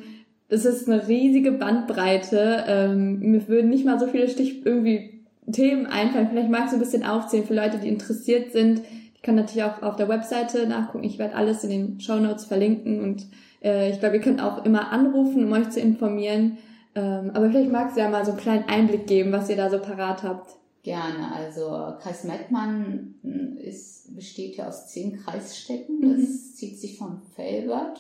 das 0.49 0.65
ist 0.65 0.89
eine 0.89 1.07
riesige 1.07 1.51
Bandbreite. 1.51 2.63
Ähm, 2.67 3.19
mir 3.19 3.47
würden 3.47 3.69
nicht 3.69 3.85
mal 3.85 3.99
so 3.99 4.07
viele 4.07 4.27
Stich 4.27 4.65
irgendwie 4.65 5.16
Themen 5.51 5.85
einfallen. 5.85 6.27
Vielleicht 6.29 6.49
magst 6.49 6.73
du 6.73 6.77
ein 6.77 6.81
bisschen 6.81 7.05
aufzählen 7.05 7.45
für 7.45 7.53
Leute, 7.53 7.77
die 7.77 7.87
interessiert 7.87 8.51
sind. 8.51 8.81
Die 9.17 9.21
können 9.21 9.37
natürlich 9.37 9.63
auch 9.63 9.81
auf 9.81 9.95
der 9.95 10.09
Webseite 10.09 10.67
nachgucken. 10.67 11.03
Ich 11.03 11.17
werde 11.17 11.35
alles 11.35 11.63
in 11.63 11.69
den 11.69 11.99
Show 11.99 12.17
Notes 12.17 12.45
verlinken 12.45 13.01
und 13.01 13.27
äh, 13.63 13.89
ich 13.91 13.99
glaube, 13.99 14.17
ihr 14.17 14.21
könnt 14.21 14.41
auch 14.41 14.65
immer 14.65 14.91
anrufen, 14.91 15.45
um 15.45 15.51
euch 15.51 15.69
zu 15.69 15.79
informieren. 15.79 16.57
Ähm, 16.95 17.31
aber 17.33 17.49
vielleicht 17.49 17.71
magst 17.71 17.95
du 17.95 18.01
ja 18.01 18.09
mal 18.09 18.25
so 18.25 18.31
einen 18.31 18.39
kleinen 18.39 18.69
Einblick 18.69 19.07
geben, 19.07 19.31
was 19.31 19.49
ihr 19.49 19.55
da 19.55 19.69
so 19.69 19.79
parat 19.79 20.23
habt. 20.23 20.55
Gerne. 20.83 21.33
Also 21.35 21.95
Kreis 22.01 22.23
Mettmann 22.23 23.15
mh, 23.21 23.59
ist, 23.61 24.15
besteht 24.15 24.55
ja 24.55 24.69
aus 24.69 24.87
zehn 24.87 25.17
Kreisstädten. 25.17 25.99
Mhm. 25.99 26.21
Das 26.21 26.55
zieht 26.55 26.79
sich 26.79 26.97
von 26.97 27.21
Felbert 27.35 27.99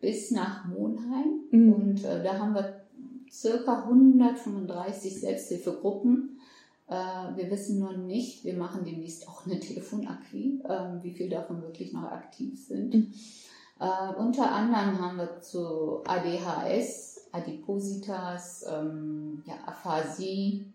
bis 0.00 0.30
nach 0.30 0.66
Monheim. 0.66 1.40
Mhm. 1.50 1.72
Und 1.72 2.04
äh, 2.04 2.22
da 2.22 2.38
haben 2.38 2.54
wir 2.54 2.82
circa 3.30 3.84
135 3.84 5.20
Selbsthilfegruppen. 5.20 6.38
Äh, 6.92 7.36
wir 7.36 7.50
wissen 7.50 7.78
nur 7.78 7.94
nicht, 7.96 8.44
wir 8.44 8.54
machen 8.54 8.84
demnächst 8.84 9.26
auch 9.26 9.46
eine 9.46 9.58
Telefonakquise, 9.58 10.62
äh, 10.64 11.02
wie 11.02 11.12
viele 11.12 11.30
davon 11.30 11.62
wirklich 11.62 11.94
noch 11.94 12.04
aktiv 12.04 12.66
sind. 12.66 12.92
Mhm. 12.92 13.14
Äh, 13.80 14.14
unter 14.18 14.52
anderem 14.52 15.00
haben 15.00 15.16
wir 15.16 15.40
zu 15.40 16.02
ADHS, 16.04 17.28
Adipositas, 17.32 18.66
ähm, 18.70 19.42
ja, 19.46 19.54
Aphasie, 19.64 20.66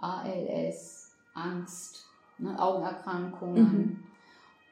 ALS, 0.00 1.10
Angst, 1.34 2.04
ne, 2.38 2.56
Augenerkrankungen, 2.56 3.64
Mhm. 3.64 3.98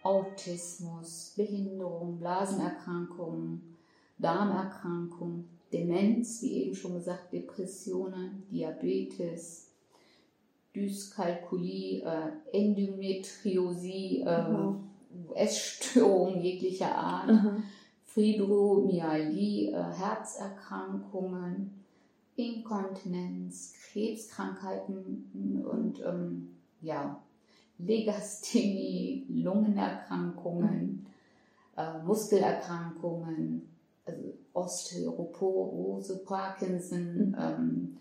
Autismus, 0.04 1.34
Behinderung, 1.36 2.18
Blasenerkrankungen, 2.18 3.76
Darmerkrankungen, 4.18 5.48
Demenz, 5.72 6.42
wie 6.42 6.64
eben 6.64 6.76
schon 6.76 6.94
gesagt, 6.94 7.32
Depressionen, 7.32 8.44
Diabetes, 8.52 9.61
Dyskalkulie, 10.74 12.02
äh, 12.02 12.30
Endometriosie, 12.52 14.22
äh, 14.22 14.24
Wow. 14.26 14.76
Essstörungen 15.34 16.40
jeglicher 16.42 16.94
Art, 16.96 17.28
Aha. 17.30 17.56
Fibromyalgie, 18.04 19.68
äh, 19.72 19.82
Herzerkrankungen, 19.92 21.70
Inkontinenz, 22.36 23.74
Krebskrankheiten 23.92 25.64
und 25.70 26.00
ähm, 26.04 26.56
ja, 26.80 27.22
Legasthenie, 27.78 29.26
Lungenerkrankungen, 29.28 31.06
äh, 31.76 31.98
Muskelerkrankungen, 32.02 33.68
also 34.04 34.32
Osteoporose, 34.54 36.22
Parkinson, 36.24 37.28
Mhm. 37.28 37.36
ähm, 37.38 37.96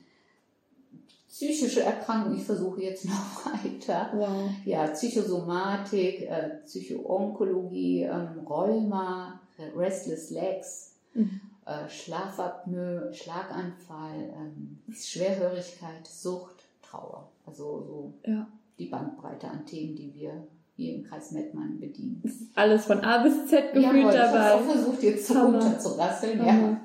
psychische 1.32 1.82
Erkrankungen. 1.84 2.38
Ich 2.38 2.44
versuche 2.46 2.82
jetzt 2.82 3.06
noch 3.06 3.46
weiter 3.46 4.12
Wow. 4.13 4.50
ja, 4.65 4.88
Psychosomatik, 4.88 6.24
äh, 6.30 6.50
Psychoonkologie, 6.65 8.04
ähm, 8.04 8.46
Rheuma, 8.48 9.39
äh, 9.58 9.78
Restless 9.78 10.30
Legs, 10.30 10.88
Mhm. 11.13 11.41
äh, 11.65 11.89
Schlafapnoe, 11.89 13.13
Schlaganfall, 13.13 14.34
ähm, 14.38 14.80
Schwerhörigkeit, 14.94 16.08
Sucht, 16.08 16.56
Trauer. 16.82 17.28
Also 17.46 17.63
so 17.86 18.13
Ja. 18.32 18.48
die 18.80 18.86
Bandbreite 18.86 19.48
an 19.50 19.65
Themen, 19.65 19.96
die 19.96 20.13
wir 20.15 20.34
hier 20.78 20.96
im 20.96 21.04
Kreis 21.04 21.32
Mettmann 21.32 21.80
bedienen. 21.80 22.24
Alles 22.56 22.86
von 22.86 23.00
A 23.04 23.24
bis 23.24 23.48
Z 23.48 23.74
gefühlt 23.74 23.84
Jawohl, 23.84 24.13
ich 24.13 24.20
habe 24.20 24.38
dabei. 24.38 24.63
versucht, 24.74 25.04
jetzt 25.04 25.28
so 25.28 25.34
runterzurasseln. 25.39 26.46
Ja, 26.46 26.78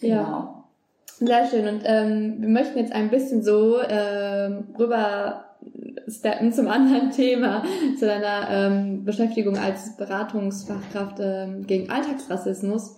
Ja. 0.00 0.59
Sehr 1.18 1.46
schön. 1.46 1.68
Und 1.68 1.82
ähm, 1.84 2.36
wir 2.40 2.48
möchten 2.48 2.78
jetzt 2.78 2.92
ein 2.92 3.10
bisschen 3.10 3.42
so 3.42 3.80
ähm, 3.86 4.68
rüber 4.78 5.44
steppen 6.08 6.52
zum 6.52 6.68
anderen 6.68 7.10
Thema, 7.16 7.62
zu 7.98 8.06
deiner 8.06 8.48
ähm, 8.50 9.04
Beschäftigung 9.04 9.58
als 9.58 9.96
Beratungsfachkraft 9.96 11.18
ähm, 11.20 11.66
gegen 11.66 11.90
Alltagsrassismus. 11.90 12.96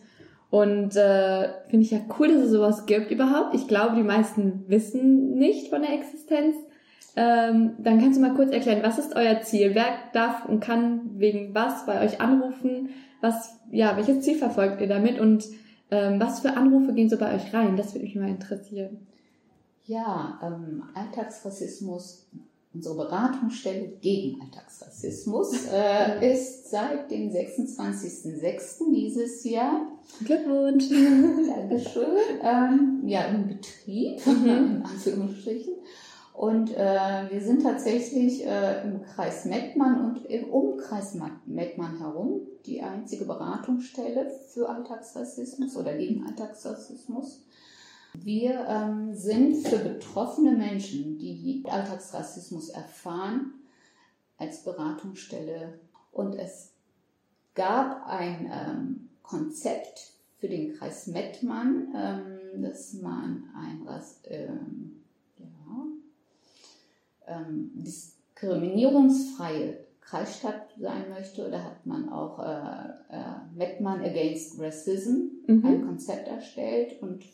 Und 0.51 0.96
äh, 0.96 1.48
finde 1.68 1.85
ich 1.85 1.90
ja 1.90 2.01
cool, 2.18 2.29
dass 2.29 2.42
es 2.42 2.51
sowas 2.51 2.85
gibt 2.85 3.11
überhaupt. 3.11 3.55
Ich 3.55 3.68
glaube, 3.68 3.96
die 3.96 4.03
meisten 4.03 4.64
wissen 4.68 5.35
nicht 5.35 5.68
von 5.68 5.81
der 5.81 5.94
Existenz. 5.94 6.57
Ähm, 7.16 7.72
dann 7.79 8.01
kannst 8.01 8.18
du 8.18 8.22
mal 8.22 8.35
kurz 8.35 8.53
erklären, 8.53 8.83
was 8.83 8.98
ist 8.98 9.16
euer 9.16 9.40
Ziel? 9.40 9.75
Wer 9.75 9.87
darf 10.12 10.46
und 10.46 10.61
kann 10.61 11.11
wegen 11.14 11.55
was 11.55 11.87
bei 11.87 12.05
euch 12.05 12.20
anrufen? 12.20 12.90
Was, 13.22 13.61
ja, 13.70 13.96
welches 13.96 14.20
Ziel 14.20 14.37
verfolgt 14.37 14.81
ihr 14.81 14.88
damit? 14.88 15.18
Und 15.18 15.44
ähm, 15.93 16.19
was 16.21 16.41
für 16.41 16.55
Anrufe 16.57 16.93
gehen 16.95 17.09
so 17.09 17.17
bei 17.19 17.35
euch 17.37 17.53
rein? 17.55 17.77
Das 17.77 17.95
würde 17.95 18.05
mich 18.07 18.17
mal 18.17 18.29
interessieren. 18.29 19.07
Ja, 19.85 20.39
ähm, 20.43 20.85
Alltagsrassismus, 20.95 22.27
unsere 22.73 22.95
Beratungsstelle 22.97 23.89
gegen 24.01 24.41
Alltagsrassismus, 24.41 25.67
äh, 25.73 26.33
ist 26.33 26.71
seit 26.71 27.11
dem 27.11 27.31
26.06. 27.31 28.91
dieses 28.95 29.45
Jahr, 29.45 29.87
Glückwunsch! 30.25 30.89
Dankeschön, 31.49 32.07
ähm, 32.43 33.03
ja, 33.07 33.27
im 33.27 33.49
Betrieb, 33.49 34.25
Mhm. 34.27 34.47
in 34.49 34.83
Anführungsstrichen. 34.85 35.75
Und 36.33 36.75
äh, 36.75 37.31
wir 37.31 37.40
sind 37.42 37.62
tatsächlich 37.62 38.45
äh, 38.47 38.83
im 38.85 39.03
Kreis 39.03 39.45
Mettmann 39.45 40.05
und 40.05 40.25
im 40.27 40.45
Umkreis 40.51 41.14
Ma- 41.14 41.40
Mettmann 41.47 41.99
herum 41.99 42.40
die 42.64 42.81
einzige 42.83 43.27
Beratungsstelle 43.27 44.31
für 44.49 44.68
Alltagsrassismus 44.68 45.77
oder 45.77 45.95
gegen 45.97 46.25
Alltagsrassismus. 46.27 47.45
Wir 48.14 48.66
ähm, 48.68 49.14
sind 49.14 49.66
für 49.66 49.79
betroffene 49.79 50.53
Menschen, 50.53 51.18
die 51.18 51.64
Alltagsrassismus 51.66 52.71
erfahren, 52.71 53.55
als 54.38 54.64
Beratungsstelle. 54.64 55.79
Und 56.12 56.35
es 56.35 56.73
gab 57.55 58.07
ein 58.07 58.51
ähm, 58.53 59.09
Konzept 59.23 60.12
für 60.38 60.49
den 60.49 60.75
Kreis 60.75 61.07
Mettmann, 61.07 61.88
ähm, 61.95 62.62
dass 62.62 62.95
man 62.95 63.45
ein 63.57 63.87
Rass, 63.87 64.21
ähm, 64.25 65.02
ähm, 67.27 67.71
diskriminierungsfreie 67.75 69.79
Kreisstadt 70.01 70.69
sein 70.79 71.09
möchte. 71.11 71.51
Da 71.51 71.63
hat 71.63 71.87
man 71.87 72.09
auch 72.11 72.39
äh, 72.39 72.89
äh, 73.15 73.23
Mettmann 73.55 74.01
Against 74.03 74.61
Racism 74.61 75.29
Mhm. 75.47 75.67
ein 75.67 75.87
Konzept 75.87 76.29
erstellt 76.29 77.03
und 77.03 77.25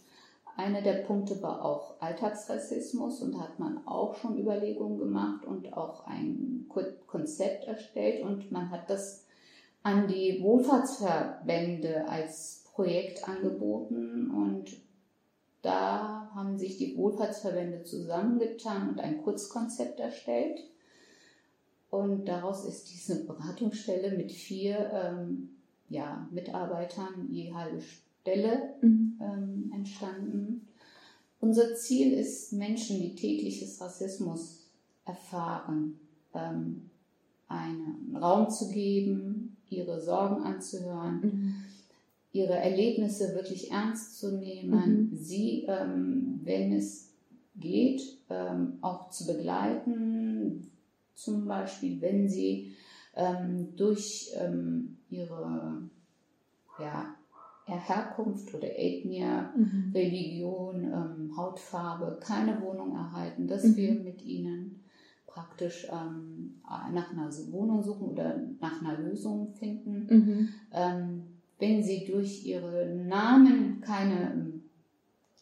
einer 0.57 0.81
der 0.81 1.03
Punkte 1.05 1.42
war 1.42 1.62
auch 1.64 2.01
Alltagsrassismus 2.01 3.20
und 3.22 3.35
da 3.35 3.40
hat 3.40 3.59
man 3.59 3.87
auch 3.87 4.14
schon 4.16 4.38
Überlegungen 4.38 4.98
gemacht 4.98 5.44
und 5.44 5.72
auch 5.77 6.07
ein 6.07 6.64
Ko- 6.68 6.81
Konzept 7.07 7.64
erstellt 7.66 8.24
und 8.24 8.51
man 8.51 8.70
hat 8.70 8.88
das 8.88 9.27
an 9.83 10.09
die 10.09 10.40
Wohlfahrtsverbände 10.42 12.09
als 12.09 12.64
Projekt 12.72 13.29
angeboten 13.29 14.31
und 14.31 14.70
da 15.68 16.31
haben 16.35 16.57
sich 16.57 16.78
die 16.78 16.96
Wohlfahrtsverbände 16.96 17.83
zusammengetan 17.85 18.88
und 18.88 19.00
ein 19.00 19.22
Kurzkonzept 19.22 20.00
erstellt. 20.00 20.61
Und 21.90 22.26
daraus 22.26 22.64
ist 22.64 22.90
diese 22.90 23.24
Beratungsstelle 23.26 24.16
mit 24.16 24.33
vier 24.33 24.90
ähm, 24.92 25.50
ja, 25.88 26.26
Mitarbeitern 26.31 27.28
je 27.31 27.52
halbe 27.52 27.81
Stelle 27.81 28.74
Mhm. 28.83 29.18
ähm, 29.20 29.72
entstanden. 29.74 30.68
Unser 31.40 31.74
Ziel 31.76 32.12
ist, 32.12 32.52
Menschen, 32.52 33.00
die 33.00 33.14
tägliches 33.14 33.81
Rassismus 33.81 34.66
erfahren, 35.07 35.98
ähm, 36.35 36.90
einen 37.48 38.14
Raum 38.16 38.50
zu 38.50 38.70
geben, 38.70 39.57
ihre 39.70 40.00
Sorgen 40.00 40.42
anzuhören, 40.42 41.20
Mhm. 41.22 41.54
Ihre 42.32 42.54
Erlebnisse 42.56 43.34
wirklich 43.34 43.70
ernst 43.70 44.18
zu 44.18 44.38
nehmen, 44.38 45.10
Mhm. 45.10 45.16
sie, 45.16 45.64
ähm, 45.68 46.40
wenn 46.44 46.72
es 46.72 47.14
geht, 47.56 48.02
ähm, 48.30 48.78
auch 48.82 49.10
zu 49.10 49.26
begleiten, 49.26 50.70
zum 51.14 51.46
Beispiel, 51.46 52.00
wenn 52.00 52.28
sie 52.28 52.72
ähm, 53.14 53.74
durch 53.76 54.30
ähm, 54.38 54.98
ihre 55.10 55.82
ja, 56.78 57.14
Herkunft 57.64 58.54
oder 58.54 58.68
Ethnie, 58.78 59.24
Mhm. 59.56 59.90
Religion, 59.94 60.84
ähm, 60.84 61.36
Hautfarbe 61.36 62.18
keine 62.20 62.60
Wohnung 62.62 62.94
erhalten, 62.94 63.48
dass 63.48 63.64
Mhm. 63.64 63.76
wir 63.76 63.94
mit 63.94 64.22
ihnen 64.22 64.84
praktisch 65.26 65.88
ähm, 65.90 66.60
nach 66.92 67.10
einer 67.12 67.30
Wohnung 67.50 67.82
suchen 67.82 68.08
oder 68.08 68.40
nach 68.60 68.80
einer 68.80 68.98
Lösung 68.98 69.52
finden. 69.54 70.50
Ähm, 71.61 71.77
wenn 71.77 71.83
sie 71.83 72.05
durch 72.07 72.44
ihre 72.44 72.87
Namen 72.87 73.81
keine 73.81 74.33
ähm, 74.33 74.62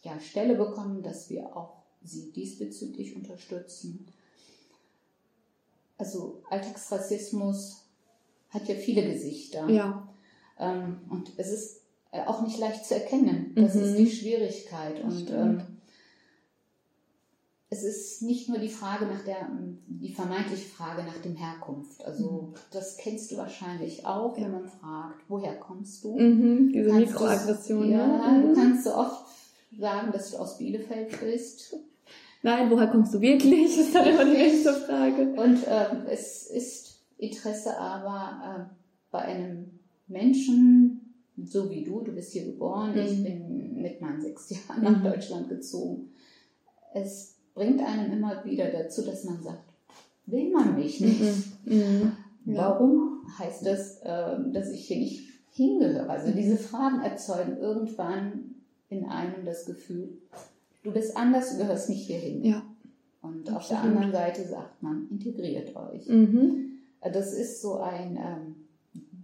ja, 0.03 0.19
Stelle 0.19 0.55
bekommen, 0.55 1.03
dass 1.03 1.29
wir 1.29 1.55
auch 1.55 1.83
sie 2.03 2.31
diesbezüglich 2.31 3.15
unterstützen. 3.15 4.07
Also 5.97 6.41
Alltagsrassismus 6.49 7.83
hat 8.49 8.67
ja 8.67 8.75
viele 8.75 9.11
Gesichter. 9.11 9.67
Ja, 9.69 10.07
Ähm, 10.59 11.01
und 11.11 11.33
es 11.37 11.51
ist 11.51 11.81
äh, 12.11 12.21
auch 12.25 12.41
nicht 12.41 12.57
leicht 12.57 12.83
zu 12.85 12.95
erkennen. 12.95 13.51
Das 13.55 13.75
Mhm. 13.75 13.81
ist 13.83 13.97
die 13.97 14.09
Schwierigkeit. 14.11 14.97
Das 15.03 15.13
und 15.13 15.21
stimmt. 15.21 15.65
Es 17.69 17.83
ist 17.83 18.21
nicht 18.21 18.47
nur 18.49 18.59
die 18.59 18.69
Frage 18.69 19.05
nach 19.05 19.23
der, 19.25 19.49
die 19.87 20.13
vermeintliche 20.13 20.69
Frage 20.69 21.03
nach 21.03 21.17
dem 21.21 21.35
Herkunft. 21.35 22.01
Also 22.05 22.53
das 22.71 22.97
kennst 22.97 23.31
du 23.31 23.37
wahrscheinlich 23.37 24.05
auch, 24.05 24.37
Mhm. 24.37 24.41
Ja. 24.43 24.45
wenn 24.45 24.51
man 24.61 24.69
fragt, 24.69 25.21
woher 25.27 25.55
kommst 25.59 26.03
du? 26.03 26.17
mhm. 26.17 26.71
diese 26.73 26.89
Kannst 26.89 27.11
Mikroaggression. 27.11 27.89
Ja, 27.89 28.07
ne? 28.31 28.41
du 28.41 28.47
Mhm. 28.49 28.55
kannst 28.55 28.83
so 28.85 28.93
oft 28.95 29.25
sagen, 29.77 30.11
dass 30.13 30.31
du 30.31 30.37
aus 30.37 30.57
Bielefeld 30.57 31.19
bist. 31.19 31.75
Nein, 32.43 32.69
woher 32.71 32.87
kommst 32.87 33.13
du 33.13 33.19
wirklich? 33.21 33.67
Das 33.77 33.85
ist 33.87 33.95
dann 33.95 34.07
immer 34.07 34.25
die 34.25 34.31
nächste 34.31 34.73
Frage. 34.73 35.23
Und 35.35 35.59
ähm, 35.67 36.05
es 36.09 36.47
ist 36.47 36.99
Interesse 37.17 37.77
aber 37.77 38.69
äh, 38.69 38.75
bei 39.11 39.19
einem 39.19 39.71
Menschen, 40.07 41.13
so 41.43 41.69
wie 41.69 41.83
du, 41.83 41.99
du 42.01 42.13
bist 42.13 42.31
hier 42.31 42.45
geboren, 42.45 42.97
ich 42.97 43.17
Mhm. 43.19 43.23
bin 43.23 43.81
mit 43.81 43.99
meinen 44.01 44.21
sechs 44.21 44.49
Jahren 44.51 44.83
nach 44.83 44.99
Mhm. 44.99 45.03
Deutschland 45.03 45.49
gezogen. 45.49 46.11
Es 46.93 47.35
bringt 47.57 47.81
einen 47.81 48.13
immer 48.13 48.45
wieder 48.45 48.69
dazu, 48.69 49.03
dass 49.03 49.23
man 49.25 49.41
sagt, 49.41 49.63
will 50.27 50.49
man 50.51 50.75
mich 50.75 51.01
nicht? 51.01 51.19
Mhm. 51.65 51.73
Mhm. 51.75 52.11
Warum 52.45 53.21
heißt 53.39 53.65
das, 53.65 53.97
äh, 54.01 54.37
dass 54.53 54.69
ich 54.71 54.87
hier 54.87 54.97
nicht 54.97 55.29
hingehöre? 55.51 56.09
Also 56.09 56.31
diese 56.31 56.57
Fragen 56.57 57.01
erzeugen 57.01 57.57
irgendwann 57.57 58.55
in 58.89 59.05
einem 59.05 59.43
das 59.45 59.65
Gefühl, 59.65 60.17
du 60.83 60.91
bist 60.91 61.17
anders, 61.17 61.51
du 61.51 61.57
gehörst 61.57 61.89
nicht 61.89 62.05
hierhin. 62.05 62.43
Ja. 62.45 62.63
Und 63.21 63.51
auf 63.51 63.67
der 63.67 63.77
Absolut. 63.79 63.97
anderen 63.97 64.11
Seite 64.13 64.47
sagt 64.47 64.81
man, 64.81 65.07
integriert 65.09 65.75
euch. 65.75 66.07
Mhm. 66.07 66.77
Das 67.01 67.33
ist 67.33 67.61
so 67.61 67.79
ein 67.79 68.15
ähm, 68.17 68.55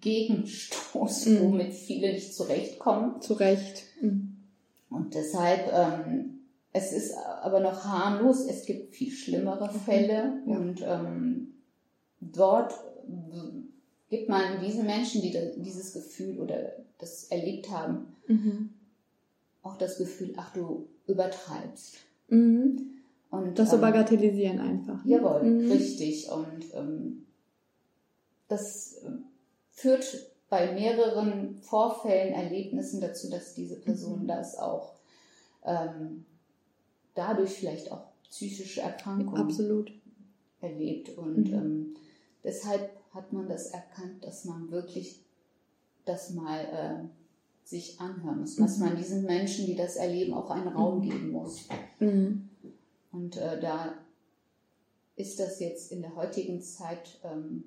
Gegenstoß, 0.02 1.28
Mhm. 1.28 1.42
womit 1.44 1.74
viele 1.74 2.12
nicht 2.12 2.34
zurechtkommen. 2.36 3.22
Zu 3.22 3.34
Recht. 3.34 3.84
Mhm. 4.02 4.36
Und 4.90 5.14
deshalb, 5.16 5.72
ähm, 5.74 6.33
es 6.74 6.92
ist 6.92 7.14
aber 7.16 7.60
noch 7.60 7.84
harmlos, 7.86 8.46
es 8.46 8.66
gibt 8.66 8.96
viel 8.96 9.12
schlimmere 9.12 9.70
Fälle 9.70 10.42
Ja. 10.48 10.58
und 10.58 10.82
ähm, 10.82 11.54
dort 12.20 12.74
gibt 14.10 14.30
man 14.30 14.60
diesen 14.62 14.86
Menschen, 14.86 15.22
die 15.22 15.32
dieses 15.58 15.94
Gefühl 15.94 16.40
oder 16.40 16.74
das 17.00 17.26
erlebt 17.26 17.70
haben, 17.70 18.08
Mhm. 18.28 18.70
auch 19.62 19.78
das 19.78 19.98
Gefühl, 19.98 20.34
ach 20.38 20.52
du 20.54 20.88
übertreibst. 21.08 21.96
Mhm. 22.30 22.90
Und, 23.30 23.58
Das 23.60 23.70
so 23.72 23.76
ähm, 23.78 23.82
bagatellisieren 23.82 24.60
einfach. 24.60 25.04
ne? 25.04 25.12
Jawohl, 25.12 25.44
Mhm. 25.44 25.72
richtig. 25.72 26.30
Und 26.30 26.66
ähm, 26.74 27.26
das 28.48 28.98
äh, 29.04 29.10
führt 29.72 30.32
bei 30.50 30.72
mehreren 30.74 31.56
Vorfällen, 31.62 32.34
Erlebnissen 32.34 33.02
dazu, 33.02 33.30
dass 33.30 33.54
diese 33.56 33.80
Person 33.80 34.24
Mhm. 34.24 34.28
das 34.28 34.58
auch 34.58 34.94
ähm, 35.66 36.26
dadurch 37.16 37.52
vielleicht 37.52 37.92
auch 37.92 38.04
psychische 38.30 38.82
Erkrankungen 38.82 39.42
Absolut. 39.42 39.92
erlebt. 40.62 41.18
Und 41.18 41.50
Mhm. 41.50 41.54
ähm, 41.54 41.96
deshalb 42.44 42.90
hat 43.14 43.32
man 43.32 43.48
das 43.48 43.68
erkannt, 43.68 44.24
dass 44.24 44.46
man 44.46 44.72
wirklich 44.72 45.22
das 46.06 46.32
mal 46.32 46.60
äh, 46.60 47.68
sich 47.68 48.00
anhören 48.02 48.42
muss, 48.42 48.56
dass 48.58 48.78
Mhm. 48.78 48.86
man 48.86 48.98
diesen 48.98 49.24
Menschen, 49.24 49.66
die 49.66 49.76
das 49.76 49.96
erleben, 49.96 50.34
auch 50.34 50.50
einen 50.50 50.68
Raum 50.68 51.00
Mhm. 51.00 51.02
geben 51.10 51.32
muss. 51.32 51.68
Mhm. 52.00 52.50
Und 53.12 53.38
äh, 53.38 53.60
da 53.60 53.94
ist 55.16 55.40
das 55.40 55.60
jetzt 55.60 55.92
in 55.92 56.02
der 56.02 56.16
heutigen 56.16 56.62
Zeit, 56.62 57.20
ähm, 57.24 57.66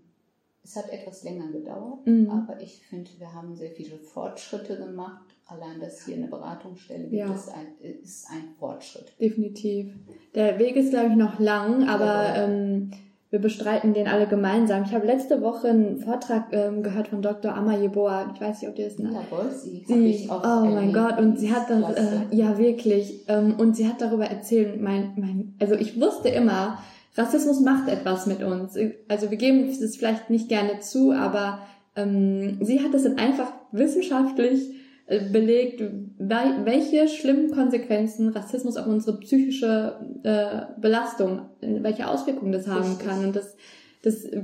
es 0.65 0.75
hat 0.75 0.91
etwas 0.91 1.23
länger 1.23 1.47
gedauert, 1.53 2.05
Mhm. 2.07 2.29
aber 2.29 2.61
ich 2.61 2.85
finde, 2.87 3.11
wir 3.19 3.33
haben 3.33 3.55
sehr 3.55 3.71
viele 3.71 3.99
Fortschritte 3.99 4.77
gemacht. 4.77 5.36
Allein, 5.49 5.79
dass 5.81 6.05
hier 6.05 6.17
eine 6.17 6.27
Beratungsstelle 6.27 7.05
gibt, 7.05 7.13
Ja. 7.15 7.33
ist, 7.33 7.49
ein, 7.49 7.67
ist 8.03 8.27
ein 8.31 8.45
Fortschritt. 8.59 9.13
Definitiv. 9.21 9.93
Der 10.35 10.59
Weg 10.59 10.75
ist, 10.77 10.91
glaube 10.91 11.11
ich, 11.11 11.15
noch 11.17 11.39
lang, 11.39 11.89
aber 11.89 12.35
ähm, 12.37 12.91
wir 13.31 13.39
bestreiten 13.39 13.95
den 13.95 14.09
alle 14.09 14.27
gemeinsam. 14.27 14.83
Ich 14.85 14.93
habe 14.93 15.07
letzte 15.07 15.43
Woche 15.43 15.69
einen 15.69 15.99
Vortrag 15.99 16.47
ähm, 16.53 16.83
gehört 16.83 17.09
von 17.09 17.23
Dr. 17.23 17.55
Amma 17.55 17.77
Yeboah. 17.77 18.31
Ich 18.35 18.41
weiß 18.41 18.61
nicht, 18.63 18.71
ob 18.71 18.79
ihr 18.79 18.87
das 18.87 18.99
Ja, 18.99 19.09
Sie, 19.53 20.07
ich 20.07 20.31
oh 20.31 20.41
mein. 20.65 20.93
Gott, 20.93 21.19
und 21.19 21.39
sie 21.39 21.53
hat 21.53 21.71
das, 21.71 21.95
äh, 21.97 22.03
ja 22.33 22.59
wirklich, 22.59 23.25
ähm, 23.29 23.55
und 23.59 23.77
sie 23.77 23.87
hat 23.89 24.01
darüber 24.01 24.27
erzählt, 24.27 24.81
mein, 24.81 25.13
mein, 25.17 25.55
also 25.61 25.75
ich 25.75 26.01
wusste 26.01 26.29
immer, 26.29 26.79
Rassismus 27.17 27.61
macht 27.61 27.89
etwas 27.89 28.27
mit 28.27 28.43
uns. 28.43 28.77
Also 29.09 29.31
wir 29.31 29.39
geben 29.39 29.69
es 29.69 29.97
vielleicht 29.97 30.29
nicht 30.29 30.49
gerne 30.49 30.81
zu, 30.81 31.13
aber 31.13 31.61
ähm, 31.95 32.59
sie 32.63 32.81
hat 32.83 32.95
es 32.95 33.05
dann 33.05 33.17
einfach 33.19 33.53
wissenschaftlich 33.73 34.71
belegt, 35.07 35.81
wel- 36.19 36.65
welche 36.65 37.07
schlimmen 37.09 37.51
Konsequenzen 37.53 38.31
Rassismus 38.31 38.77
auf 38.77 38.87
unsere 38.87 39.19
psychische 39.21 40.01
äh, 40.25 40.81
Belastung, 40.81 41.43
äh, 41.61 41.83
welche 41.83 42.09
Auswirkungen 42.09 42.53
das 42.53 42.67
haben 42.67 42.89
Richtig. 42.89 43.07
kann. 43.07 43.25
Und 43.25 43.37
das, 43.37 43.57
das 44.03 44.25
äh, 44.25 44.43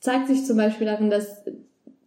zeigt 0.00 0.28
sich 0.28 0.44
zum 0.46 0.56
Beispiel 0.56 0.86
darin, 0.86 1.10
dass 1.10 1.44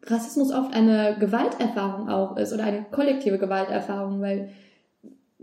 Rassismus 0.04 0.52
oft 0.52 0.74
eine 0.74 1.18
Gewalterfahrung 1.20 2.10
auch 2.10 2.38
ist 2.38 2.54
oder 2.54 2.64
eine 2.64 2.86
kollektive 2.92 3.38
Gewalterfahrung, 3.38 4.22
weil 4.22 4.50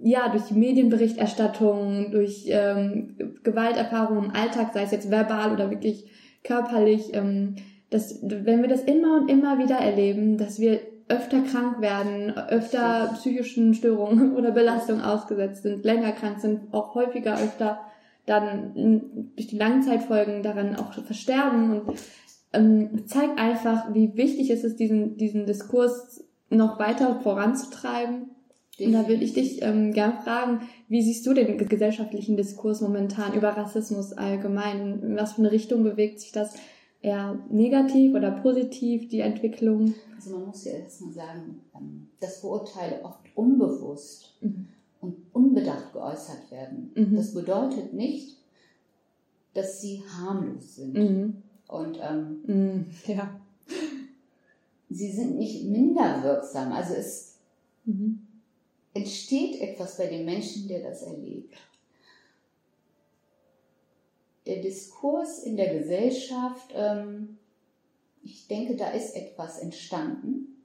ja 0.03 0.29
durch 0.31 0.45
die 0.45 0.55
Medienberichterstattung, 0.55 2.11
durch 2.11 2.47
ähm, 2.49 3.17
Gewalterfahrungen 3.45 4.25
im 4.25 4.31
Alltag, 4.35 4.71
sei 4.75 4.83
es 4.83 4.91
jetzt 4.91 5.11
verbal 5.11 5.53
oder 5.53 5.71
wirklich 5.71 6.07
körperlich, 6.43 7.15
ähm, 7.15 7.57
dass 7.91 8.21
wenn 8.23 8.61
wir 8.63 8.69
das 8.69 8.83
immer 8.83 9.21
und 9.21 9.31
immer 9.31 9.59
wieder 9.59 9.77
erleben, 9.77 10.37
dass 10.37 10.59
wir 10.59 10.81
öfter 11.15 11.43
krank 11.43 11.81
werden, 11.81 12.37
öfter 12.37 13.13
psychischen 13.15 13.75
Störungen 13.75 14.33
oder 14.37 14.51
Belastungen 14.51 15.03
ausgesetzt 15.03 15.63
sind, 15.63 15.85
länger 15.85 16.13
krank 16.13 16.41
sind, 16.41 16.73
auch 16.73 16.95
häufiger 16.95 17.35
öfter 17.35 17.81
dann 18.27 18.77
m, 18.77 19.33
durch 19.37 19.49
die 19.49 19.59
Langzeitfolgen 19.59 20.43
daran 20.43 20.77
auch 20.77 20.93
versterben 20.93 21.81
und 21.81 21.99
ähm, 22.53 23.07
zeigt 23.07 23.39
einfach, 23.39 23.93
wie 23.93 24.17
wichtig 24.17 24.51
es 24.51 24.65
ist, 24.65 24.79
diesen, 24.79 25.17
diesen 25.17 25.47
Diskurs 25.47 26.25
noch 26.51 26.79
weiter 26.79 27.21
voranzutreiben. 27.21 28.31
Und 28.81 28.93
da 28.93 29.07
würde 29.09 29.23
ich 29.23 29.35
dich 29.35 29.63
ähm, 29.63 29.93
gern 29.93 30.21
fragen, 30.25 30.63
wie 30.89 31.03
siehst 31.03 31.27
du 31.27 31.33
den 31.33 31.59
gesellschaftlichen 31.69 32.37
Diskurs 32.37 32.81
momentan 32.81 33.35
über 33.35 33.51
Rassismus 33.51 34.13
allgemein? 34.13 35.01
In 35.03 35.17
was 35.17 35.35
für 35.35 35.43
eine 35.43 35.53
Richtung 35.53 35.85
bewegt 35.85 36.21
sich 36.21 36.33
das? 36.33 36.55
Eher 37.05 37.39
negativ 37.51 38.15
oder 38.15 38.31
positiv, 38.31 39.09
die 39.11 39.21
Entwicklung? 39.21 39.95
Also 40.17 40.31
man 40.39 40.47
muss 40.47 40.65
ja 40.65 40.73
erstmal 40.73 41.13
sagen, 41.13 41.61
ähm, 41.77 42.07
dass 42.19 42.39
Vorurteile 42.39 43.05
oft 43.05 43.21
unbewusst 43.35 44.39
Mhm. 44.41 44.69
und 45.03 45.17
unbedacht 45.35 45.93
geäußert 45.93 46.51
werden. 46.51 46.93
Mhm. 46.95 47.15
Das 47.17 47.35
bedeutet 47.35 47.93
nicht, 47.93 48.39
dass 49.53 49.83
sie 49.83 50.03
harmlos 50.19 50.77
sind. 50.77 50.95
Mhm. 50.95 51.43
Und 51.69 51.99
ähm, 52.01 52.43
Mhm. 52.47 52.87
Ja. 53.07 53.39
sie 54.89 55.11
sind 55.13 55.37
nicht 55.37 55.65
minder 55.67 56.23
wirksam. 56.23 56.73
Also 56.73 56.95
es 56.95 57.35
Mhm. 57.85 58.19
entsteht 58.95 59.61
etwas 59.61 59.99
bei 59.99 60.07
dem 60.07 60.25
Menschen, 60.25 60.69
der 60.69 60.81
das 60.83 61.03
erlebt. 61.03 61.55
Der 64.47 64.61
Diskurs 64.61 65.39
in 65.43 65.57
der 65.57 65.79
Gesellschaft, 65.79 66.71
ähm, 66.75 67.39
ich 68.23 68.47
denke, 68.49 68.77
da 68.77 68.91
ist 68.91 69.15
etwas 69.17 69.59
entstanden. 69.59 70.63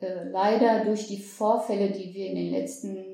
Äh, 0.00 0.28
leider 0.28 0.84
durch 0.84 1.06
die 1.06 1.18
Vorfälle, 1.22 1.90
die 1.90 2.12
wir 2.14 2.26
in 2.30 2.36
den 2.36 2.50
letzten 2.50 3.04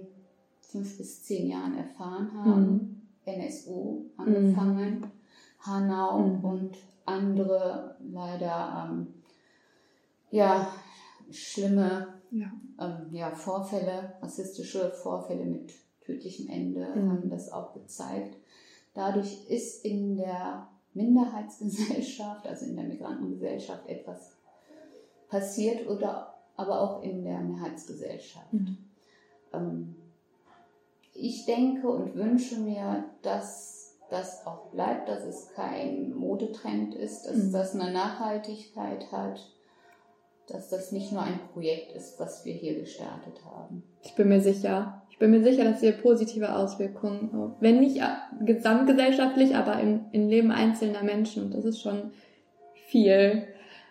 fünf 0.61 0.96
bis 0.98 1.22
zehn 1.22 1.48
Jahren 1.48 1.76
erfahren 1.76 2.32
haben, 2.35 3.08
NSU 3.24 4.06
angefangen, 4.16 5.11
Hanau 5.61 6.18
Mhm. 6.18 6.44
und 6.44 6.76
andere 7.04 7.96
leider 8.00 8.88
ähm, 8.90 9.14
ja, 10.30 10.72
schlimme 11.30 12.14
Ja. 12.30 12.50
ähm, 12.80 13.12
ja, 13.14 13.30
Vorfälle, 13.30 14.14
rassistische 14.20 14.90
Vorfälle 14.90 15.44
mit 15.44 15.72
tödlichem 16.00 16.48
Ende 16.48 16.87
Mhm. 16.96 17.11
haben 17.11 17.30
das 17.30 17.52
auch 17.52 17.74
gezeigt. 17.74 18.37
Dadurch 18.94 19.48
ist 19.48 19.85
in 19.85 20.16
der 20.16 20.68
Minderheitsgesellschaft, 20.94 22.46
also 22.46 22.66
in 22.66 22.76
der 22.76 22.85
Migrantengesellschaft 22.85 23.88
etwas 23.88 24.37
passiert 25.28 25.88
oder 25.88 26.35
aber 26.57 26.81
auch 26.81 27.02
in 27.02 27.24
der 27.24 27.40
Mehrheitsgesellschaft. 27.40 28.52
Mhm. 28.52 28.76
Ähm, 29.52 29.94
ich 31.14 31.46
denke 31.46 31.88
und 31.88 32.14
wünsche 32.14 32.59
mir, 32.59 33.05
dass 33.22 33.98
das 34.11 34.46
auch 34.46 34.66
bleibt, 34.70 35.09
dass 35.09 35.24
es 35.24 35.52
kein 35.55 36.12
Modetrend 36.14 36.94
ist, 36.94 37.22
dass 37.22 37.37
Mhm. 37.37 37.52
das 37.52 37.74
eine 37.74 37.92
Nachhaltigkeit 37.92 39.11
hat, 39.11 39.40
dass 40.48 40.68
das 40.68 40.92
nicht 40.92 41.12
nur 41.12 41.22
ein 41.22 41.40
Projekt 41.52 41.92
ist, 41.92 42.20
was 42.20 42.44
wir 42.44 42.52
hier 42.52 42.78
gestartet 42.78 43.42
haben. 43.44 43.83
Ich 44.02 44.14
bin 44.14 44.28
mir 44.28 44.40
sicher. 44.42 45.01
Ich 45.22 45.30
bin 45.30 45.38
mir 45.40 45.44
sicher, 45.44 45.62
dass 45.62 45.82
wir 45.82 45.92
positive 45.92 46.52
Auswirkungen, 46.52 47.54
wenn 47.61 47.78
nicht 47.78 47.98
äh, 47.98 48.06
gesamtgesellschaftlich, 48.44 49.54
aber 49.54 49.78
im, 49.78 50.00
im 50.11 50.28
Leben 50.28 50.50
einzelner 50.50 51.04
Menschen. 51.04 51.44
Und 51.44 51.54
das 51.54 51.64
ist 51.64 51.80
schon 51.80 52.11
viel. 52.88 53.44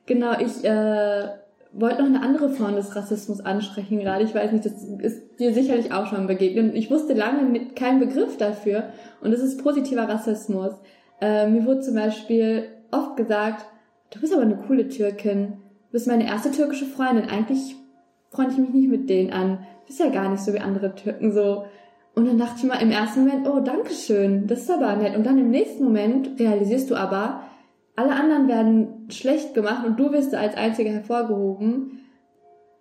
Genau, 0.06 0.34
ich 0.38 0.66
äh, 0.66 1.30
wollte 1.72 2.02
noch 2.02 2.10
eine 2.10 2.22
andere 2.22 2.50
Form 2.50 2.76
des 2.76 2.98
Rassismus 2.98 3.40
ansprechen 3.40 3.98
gerade. 4.02 4.26
Ich 4.26 4.36
weiß 4.36 4.52
nicht, 4.52 4.66
das 4.66 4.74
ist 4.84 5.40
dir 5.40 5.54
sicherlich 5.54 5.94
auch 5.94 6.08
schon 6.08 6.28
begegnet. 6.28 6.76
Ich 6.76 6.92
wusste 6.92 7.14
lange 7.14 7.44
mit 7.44 7.78
keinen 7.78 8.02
Begriff 8.02 8.36
dafür. 8.36 8.90
Und 9.22 9.32
das 9.32 9.40
ist 9.40 9.64
positiver 9.64 10.10
Rassismus. 10.10 10.74
Äh, 11.22 11.48
mir 11.48 11.66
wurde 11.66 11.80
zum 11.80 11.96
Beispiel 11.96 12.66
oft 12.92 13.16
gesagt, 13.16 13.66
du 14.10 14.20
bist 14.20 14.34
aber 14.34 14.42
eine 14.42 14.58
coole 14.58 14.90
Türkin. 14.90 15.54
Du 15.54 15.94
bist 15.94 16.08
meine 16.08 16.28
erste 16.28 16.52
türkische 16.52 16.88
Freundin. 16.88 17.30
Eigentlich 17.30 17.78
freunde 18.32 18.54
ich 18.54 18.58
mich 18.58 18.70
nicht 18.70 18.90
mit 18.90 19.10
denen 19.10 19.32
an. 19.32 19.60
Bist 19.86 20.00
ja 20.00 20.10
gar 20.10 20.30
nicht 20.30 20.42
so 20.42 20.54
wie 20.54 20.60
andere 20.60 20.96
Türken 20.96 21.32
so. 21.32 21.66
Und 22.16 22.28
dann 22.28 22.38
dachte 22.38 22.56
ich 22.58 22.64
mal 22.64 22.82
im 22.82 22.92
ersten 22.92 23.26
Moment, 23.26 23.48
oh, 23.48 23.60
danke 23.60 23.94
schön, 23.94 24.48
das 24.48 24.62
ist 24.62 24.72
aber 24.72 24.96
nett. 24.96 25.16
Und 25.16 25.26
dann 25.26 25.38
im 25.38 25.50
nächsten 25.50 25.84
Moment 25.84 26.40
realisierst 26.40 26.90
du 26.90 26.96
aber, 26.96 27.44
alle 27.96 28.14
anderen 28.14 28.48
werden 28.48 29.08
schlecht 29.10 29.54
gemacht 29.54 29.86
und 29.86 30.00
du 30.00 30.12
wirst 30.12 30.34
als 30.34 30.56
Einziger 30.56 30.92
hervorgehoben. 30.92 32.00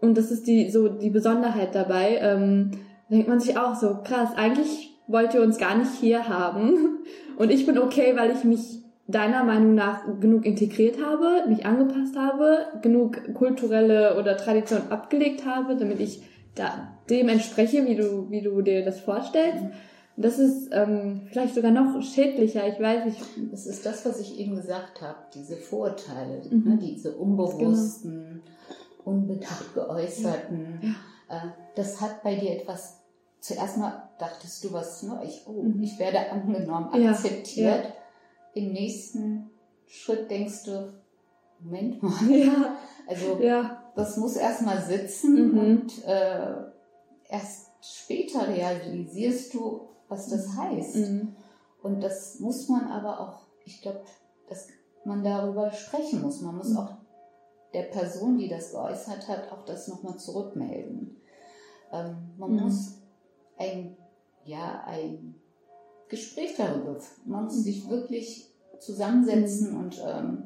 Und 0.01 0.17
das 0.17 0.31
ist 0.31 0.47
die, 0.47 0.71
so 0.71 0.89
die 0.89 1.11
Besonderheit 1.11 1.75
dabei. 1.75 2.19
Ähm, 2.23 2.71
denkt 3.11 3.29
man 3.29 3.41
sich 3.41 3.59
auch 3.59 3.75
so, 3.75 3.99
krass, 4.03 4.31
eigentlich 4.37 4.91
wollt 5.09 5.35
ihr 5.35 5.43
uns 5.43 5.59
gar 5.59 5.77
nicht 5.77 5.93
hier 6.01 6.29
haben. 6.29 6.99
Und 7.37 7.51
ich 7.51 7.67
bin 7.67 7.79
okay, 7.79 8.15
weil 8.17 8.31
ich 8.31 8.45
mich 8.45 8.80
deiner 9.11 9.45
Meinung 9.45 9.75
nach 9.75 10.03
genug 10.21 10.45
integriert 10.45 10.97
habe, 11.03 11.49
mich 11.49 11.65
angepasst 11.67 12.17
habe, 12.17 12.67
genug 12.83 13.35
kulturelle 13.35 14.19
oder 14.19 14.37
Tradition 14.37 14.83
abgelegt 14.91 15.45
habe, 15.47 15.77
damit 15.77 16.01
ich 16.01 16.23
da 16.55 16.97
dem 17.09 17.29
entspreche, 17.29 17.87
wie 17.87 17.97
du, 17.97 18.31
wie 18.31 18.43
du 18.43 18.61
dir 18.63 18.85
das 18.85 19.01
vorstellst. 19.01 19.65
Und 20.17 20.25
das 20.25 20.39
ist 20.39 20.69
ähm, 20.73 21.23
vielleicht 21.31 21.55
sogar 21.55 21.71
noch 21.71 22.03
schädlicher, 22.03 22.67
ich 22.69 22.79
weiß 22.79 23.07
nicht. 23.07 23.21
Das 23.53 23.67
ist 23.67 23.87
das, 23.87 24.05
was 24.05 24.21
ich 24.21 24.39
eben 24.39 24.57
gesagt 24.57 25.01
habe, 25.01 25.17
diese 25.35 25.57
Vorurteile, 25.57 26.43
Mhm. 26.51 26.63
ne, 26.69 26.79
diese 26.79 27.13
unbewussten, 27.17 28.43
unbedacht 29.05 29.73
geäußerten. 29.75 30.97
Äh, 31.29 31.35
das 31.77 32.01
hat 32.01 32.23
bei 32.23 32.35
dir 32.35 32.51
etwas, 32.53 32.99
zuerst 33.41 33.79
mal 33.79 34.11
dachtest 34.19 34.63
du 34.65 34.73
was, 34.73 35.03
ne? 35.05 35.21
ich, 35.25 35.43
oh, 35.47 35.63
Mhm. 35.63 35.83
ich 35.83 35.99
werde 35.99 36.19
angenommen, 36.31 36.91
Ja, 37.01 37.11
akzeptiert. 37.11 37.85
ja. 37.85 37.91
Im 38.55 38.73
nächsten 38.73 39.51
Schritt 39.87 40.31
denkst 40.31 40.65
du, 40.65 40.93
Moment 41.61 42.03
mal, 42.03 42.13
Ja, 42.31 42.77
also 43.07 43.39
ja. 43.41 43.83
das 43.95 44.17
muss 44.17 44.37
erstmal 44.37 44.81
sitzen 44.83 45.53
Mhm. 45.53 45.59
und 45.59 46.05
äh, 46.07 46.55
erst 47.29 47.69
später 47.83 48.49
realisierst 48.49 49.55
du, 49.55 49.89
was 50.09 50.29
das 50.29 50.57
heißt. 50.57 50.97
Mhm. 50.97 51.37
Und 51.83 52.01
das 52.03 52.41
muss 52.41 52.69
man 52.69 52.89
aber 52.89 53.21
auch, 53.21 53.47
ich 53.65 53.81
glaube, 53.83 54.01
dass 54.49 54.69
man 55.05 55.23
darüber 55.25 55.71
sprechen 55.73 56.23
muss. 56.23 56.41
Man 56.41 56.57
muss 56.57 56.71
Mhm. 56.71 56.77
auch 56.79 56.95
der 57.73 57.85
Person, 57.85 58.37
die 58.39 58.49
das 58.49 58.73
geäußert 58.73 59.29
hat, 59.29 59.53
auch 59.53 59.65
das 59.65 59.87
nochmal 59.89 60.17
zurückmelden. 60.19 61.17
Ähm, 61.93 62.17
man 62.37 62.53
Mhm. 62.53 62.61
muss 62.63 62.99
ein, 63.59 63.97
ja, 64.45 64.83
ein 64.87 65.35
Gespräch 66.11 66.55
darüber, 66.57 66.97
man 67.25 67.45
muss 67.45 67.57
Mhm. 67.59 67.63
sich 67.63 67.89
wirklich 67.89 68.47
zusammensetzen 68.81 69.77
und 69.77 70.03
ähm, 70.07 70.43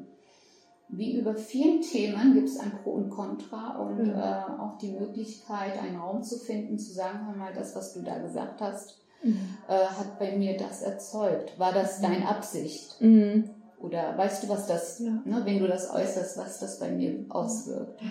wie 0.89 1.17
über 1.17 1.35
vielen 1.35 1.81
Themen 1.81 2.33
gibt 2.35 2.47
es 2.47 2.59
ein 2.59 2.71
Pro 2.83 2.91
und 2.91 3.09
Contra 3.09 3.79
und 3.79 3.97
Mhm. 4.03 4.09
äh, 4.13 4.61
auch 4.61 4.77
die 4.77 4.91
Möglichkeit, 4.91 5.77
einen 5.79 5.97
Raum 5.97 6.21
zu 6.23 6.37
finden, 6.37 6.77
zu 6.77 6.93
sagen, 6.93 7.25
hör 7.27 7.35
mal, 7.35 7.53
das, 7.53 7.75
was 7.75 7.93
du 7.93 8.01
da 8.01 8.19
gesagt 8.19 8.61
hast, 8.61 8.99
Mhm. 9.23 9.39
äh, 9.67 9.73
hat 9.85 10.19
bei 10.19 10.37
mir 10.37 10.55
das 10.57 10.81
erzeugt. 10.83 11.57
War 11.57 11.73
das 11.73 11.99
deine 12.01 12.27
Absicht? 12.27 13.01
Mhm. 13.01 13.49
Oder 13.79 14.15
weißt 14.17 14.43
du, 14.43 14.49
was 14.49 14.67
das, 14.67 14.99
Ja. 14.99 15.11
ne, 15.25 15.41
wenn 15.43 15.59
du 15.59 15.67
das 15.67 15.89
äußerst, 15.89 16.37
was 16.37 16.59
das 16.59 16.79
bei 16.79 16.91
mir 16.91 17.25
auswirkt? 17.29 18.01
Ja. 18.01 18.09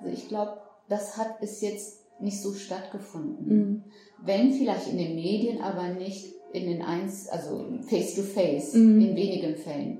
Also 0.00 0.12
ich 0.12 0.28
glaube, 0.28 0.58
das 0.88 1.16
hat 1.18 1.40
bis 1.40 1.60
jetzt 1.60 2.00
nicht 2.18 2.40
so 2.40 2.54
stattgefunden. 2.54 3.46
Mhm. 3.46 3.84
Wenn 4.24 4.52
vielleicht 4.52 4.88
in 4.88 4.96
den 4.96 5.14
Medien, 5.16 5.60
aber 5.60 5.88
nicht 5.88 6.34
in 6.52 6.66
den 6.66 6.82
eins, 6.82 7.28
also 7.28 7.64
face 7.88 8.14
to 8.14 8.22
face, 8.22 8.74
Mhm. 8.74 9.00
in 9.00 9.16
wenigen 9.16 9.56
Fällen, 9.56 9.98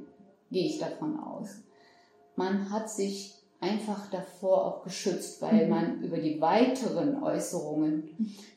gehe 0.50 0.66
ich 0.66 0.78
davon 0.78 1.18
aus. 1.18 1.48
Man 2.36 2.70
hat 2.70 2.88
sich 2.90 3.34
einfach 3.60 4.10
davor 4.10 4.64
auch 4.66 4.82
geschützt, 4.84 5.40
weil 5.42 5.64
Mhm. 5.64 5.70
man 5.70 6.02
über 6.02 6.18
die 6.18 6.40
weiteren 6.40 7.22
Äußerungen, 7.22 8.04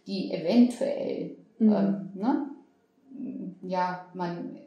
die 0.07 0.31
eventuell 0.31 1.35
Mhm. 1.57 1.73
ähm, 1.73 2.09
ne? 2.15 2.45
ja, 3.61 4.05
man 4.13 4.57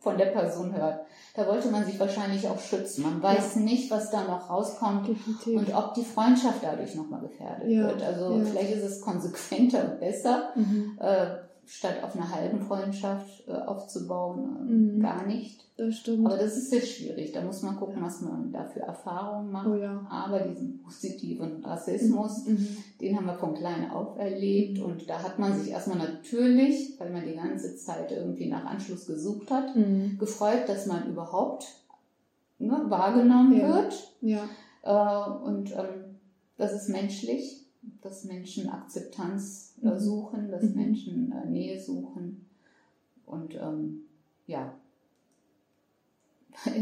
von 0.00 0.18
der 0.18 0.26
Person 0.26 0.74
hört. 0.74 1.00
Da 1.36 1.46
wollte 1.46 1.70
man 1.70 1.84
sich 1.84 1.98
wahrscheinlich 2.00 2.48
auch 2.48 2.58
schützen. 2.58 3.02
Man 3.02 3.22
weiß 3.22 3.56
nicht, 3.56 3.90
was 3.90 4.10
da 4.10 4.24
noch 4.24 4.50
rauskommt 4.50 5.08
Definitiv. 5.08 5.58
und 5.58 5.74
ob 5.74 5.94
die 5.94 6.02
Freundschaft 6.04 6.58
dadurch 6.62 6.94
nochmal 6.96 7.20
gefährdet 7.20 7.68
Ja, 7.70 7.86
wird. 7.88 8.02
Also 8.02 8.36
ja. 8.38 8.44
vielleicht 8.44 8.72
ist 8.74 8.82
es 8.84 9.00
konsequenter 9.00 9.92
und 9.92 10.00
besser, 10.00 10.50
Mhm. 10.56 10.98
äh, 11.00 11.26
statt 11.66 12.02
auf 12.02 12.14
einer 12.16 12.30
halben 12.30 12.60
Freundschaft 12.60 13.48
äh, 13.48 13.52
aufzubauen, 13.52 14.56
äh, 14.68 14.72
Mhm. 14.72 15.00
gar 15.02 15.26
nicht. 15.26 15.60
Das 15.76 15.96
stimmt. 15.96 16.26
Aber 16.26 16.36
das 16.36 16.56
ist 16.56 16.70
sehr 16.70 16.82
schwierig. 16.82 17.32
Da 17.32 17.40
muss 17.40 17.62
man 17.62 17.76
gucken, 17.76 18.02
was 18.02 18.20
man 18.20 18.52
da 18.52 18.64
für 18.64 18.80
Erfahrungen 18.80 19.50
macht. 19.50 19.66
oh 19.68 19.74
ja. 19.74 20.06
Aber 20.10 20.40
diesen 20.40 20.82
positiven 20.82 21.64
Rassismus, 21.64 22.46
Mhm. 22.46 22.76
den 23.00 23.16
haben 23.16 23.26
wir 23.26 23.34
von 23.34 23.54
klein 23.54 23.90
auf 23.90 24.18
erlebt 24.18 24.80
und 24.80 25.08
da 25.08 25.22
hat 25.22 25.38
man 25.38 25.58
sich 25.58 25.70
erstmal 25.72 25.98
natürlich, 25.98 26.94
weil 27.00 27.10
man 27.10 27.24
die 27.24 27.34
ganze 27.34 27.74
Zeit 27.76 28.12
irgendwie 28.12 28.48
nach 28.48 28.64
Anschluss 28.66 29.06
gesucht 29.06 29.50
hat, 29.50 29.74
Mhm. 29.74 30.18
gefreut, 30.18 30.68
dass 30.68 30.86
man 30.86 31.08
überhaupt 31.08 31.66
ne, 32.58 32.84
wahrgenommen 32.88 33.58
Ja. 33.58 33.74
wird. 33.74 34.12
Ja. 34.20 34.44
Äh, 34.84 35.30
und 35.44 35.72
ähm, 35.72 36.16
das 36.58 36.72
ist 36.74 36.88
menschlich, 36.90 37.61
dass 38.00 38.24
Menschen 38.24 38.68
Akzeptanz 38.68 39.74
äh, 39.82 39.86
Mhm. 39.90 39.98
suchen, 39.98 40.50
dass 40.50 40.62
Mhm. 40.62 40.74
Menschen 40.74 41.32
äh, 41.32 41.46
Nähe 41.48 41.80
suchen. 41.80 42.46
Und 43.26 43.54
ähm, 43.54 44.02
ja, 44.46 44.74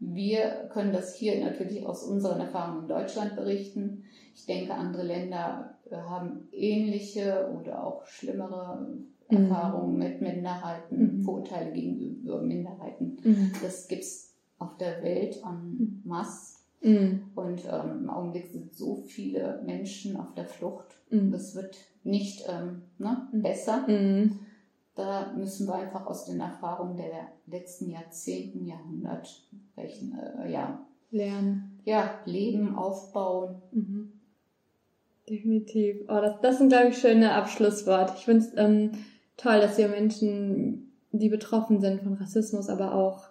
wir 0.00 0.68
können 0.72 0.92
das 0.92 1.14
hier 1.14 1.42
natürlich 1.44 1.84
aus 1.86 2.04
unseren 2.04 2.40
Erfahrungen 2.40 2.82
in 2.82 2.88
Deutschland 2.88 3.36
berichten. 3.36 4.04
Ich 4.34 4.46
denke, 4.46 4.74
andere 4.74 5.02
Länder 5.04 5.76
äh, 5.90 5.96
haben 5.96 6.48
ähnliche 6.52 7.50
oder 7.58 7.84
auch 7.84 8.04
schlimmere 8.06 8.86
Mhm. 9.30 9.36
Erfahrungen 9.36 9.98
mit 9.98 10.22
Minderheiten, 10.22 11.18
Mhm. 11.18 11.22
Vorurteile 11.22 11.70
gegenüber 11.72 12.40
Minderheiten. 12.40 13.18
Mhm. 13.22 13.52
Das 13.62 13.86
gibt's 13.88 14.32
auf 14.58 14.76
der 14.78 15.02
Welt 15.02 15.42
en 15.44 16.00
masse. 16.04 16.57
Mhm. 16.80 17.22
Und 17.34 17.62
ähm, 17.64 18.02
im 18.02 18.10
Augenblick 18.10 18.46
sind 18.48 18.72
so 18.74 19.02
viele 19.06 19.60
Menschen 19.64 20.16
auf 20.16 20.34
der 20.34 20.44
Flucht. 20.46 20.86
Mhm. 21.10 21.32
Das 21.32 21.54
wird 21.54 21.76
nicht 22.04 22.44
ähm, 22.48 22.82
ne, 22.98 23.28
Mhm. 23.32 23.42
besser. 23.42 23.86
Mhm. 23.88 24.38
Da 24.94 25.32
müssen 25.36 25.66
wir 25.68 25.74
einfach 25.74 26.06
aus 26.06 26.24
den 26.26 26.40
Erfahrungen 26.40 26.96
der 26.96 27.28
letzten 27.46 27.90
Jahrzehnten, 27.90 28.64
Jahrhundert 28.66 29.28
welchen, 29.76 30.18
äh, 30.18 30.50
ja, 30.50 30.84
Lernen. 31.10 31.80
ja, 31.84 32.10
leben, 32.26 32.74
aufbauen. 32.76 33.62
Mhm. 33.72 34.12
Definitiv. 35.28 36.02
Oh, 36.08 36.20
das, 36.20 36.40
das 36.40 36.58
sind, 36.58 36.70
glaube 36.70 36.88
ich, 36.88 36.98
schöne 36.98 37.34
Abschlussworte. 37.34 38.14
Ich 38.16 38.24
finde 38.24 38.44
es 38.44 38.52
ähm, 38.56 38.92
toll, 39.36 39.60
dass 39.60 39.78
ihr 39.78 39.88
Menschen, 39.88 40.92
die 41.12 41.28
betroffen 41.28 41.80
sind 41.80 42.02
von 42.02 42.14
Rassismus, 42.14 42.68
aber 42.68 42.94
auch 42.94 43.28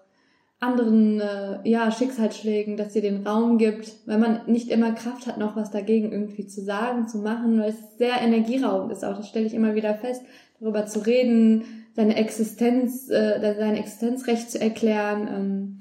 anderen 0.59 1.21
äh, 1.21 1.59
ja, 1.69 1.91
Schicksalsschlägen, 1.91 2.77
dass 2.77 2.95
ihr 2.95 3.01
den 3.03 3.25
Raum 3.27 3.57
gibt, 3.57 3.93
weil 4.07 4.17
man 4.17 4.41
nicht 4.47 4.69
immer 4.69 4.91
Kraft 4.93 5.27
hat, 5.27 5.37
noch 5.37 5.55
was 5.55 5.69
dagegen 5.71 6.11
irgendwie 6.11 6.47
zu 6.47 6.61
sagen, 6.63 7.07
zu 7.07 7.19
machen, 7.19 7.59
weil 7.59 7.69
es 7.69 7.97
sehr 7.97 8.19
energieraubend 8.21 8.91
ist. 8.91 9.05
Auch 9.05 9.15
das 9.17 9.27
stelle 9.29 9.45
ich 9.45 9.53
immer 9.53 9.75
wieder 9.75 9.93
fest, 9.95 10.23
darüber 10.59 10.85
zu 10.87 11.05
reden, 11.05 11.63
seine 11.95 12.15
Existenz, 12.15 13.07
äh, 13.09 13.55
sein 13.57 13.75
Existenzrecht 13.75 14.49
zu 14.49 14.59
erklären. 14.59 15.27
Ähm, 15.27 15.79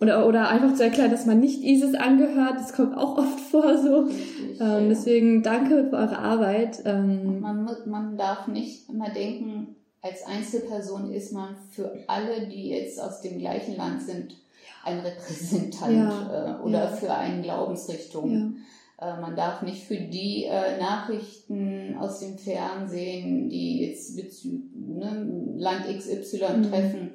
oder, 0.00 0.26
oder 0.28 0.48
einfach 0.48 0.74
zu 0.74 0.82
erklären, 0.82 1.10
dass 1.12 1.24
man 1.26 1.40
nicht 1.40 1.62
ISIS 1.62 1.94
angehört. 1.94 2.54
Das 2.56 2.72
kommt 2.74 2.96
auch 2.96 3.16
oft 3.18 3.40
vor 3.40 3.78
so. 3.78 4.00
Richtig, 4.00 4.60
Ähm, 4.60 4.66
ja. 4.66 4.88
deswegen 4.88 5.42
danke 5.42 5.86
für 5.88 5.96
eure 5.96 6.18
Arbeit. 6.18 6.82
Ähm, 6.84 7.40
Man, 7.40 7.64
mu- 7.64 7.70
man 7.90 8.16
darf 8.16 8.46
nicht 8.48 8.88
immer 8.88 9.08
denken, 9.10 9.76
als 10.04 10.22
Einzelperson 10.26 11.12
ist 11.12 11.32
man 11.32 11.56
für 11.70 11.90
alle, 12.06 12.46
die 12.46 12.68
jetzt 12.68 13.00
aus 13.00 13.22
dem 13.22 13.38
gleichen 13.38 13.76
Land 13.76 14.02
sind, 14.02 14.36
ein 14.84 15.00
Repräsentant 15.00 15.96
Ja, 15.96 16.58
äh, 16.58 16.62
oder 16.62 16.84
ja. 16.84 16.86
für 16.88 17.12
eine 17.14 17.42
Glaubensrichtung. 17.42 18.30
ja. 19.00 19.14
Äh, 19.16 19.20
man 19.20 19.34
darf 19.34 19.62
nicht 19.62 19.84
für 19.84 19.96
die 19.96 20.44
äh, 20.44 20.78
Nachrichten 20.78 21.96
aus 21.98 22.20
dem 22.20 22.36
Fernsehen, 22.38 23.48
die 23.48 23.80
jetzt 23.86 24.14
bezü 24.14 24.60
ne, 24.74 25.26
Land 25.56 25.86
XY 25.98 26.58
Mhm. 26.58 26.62
treffen, 26.70 27.10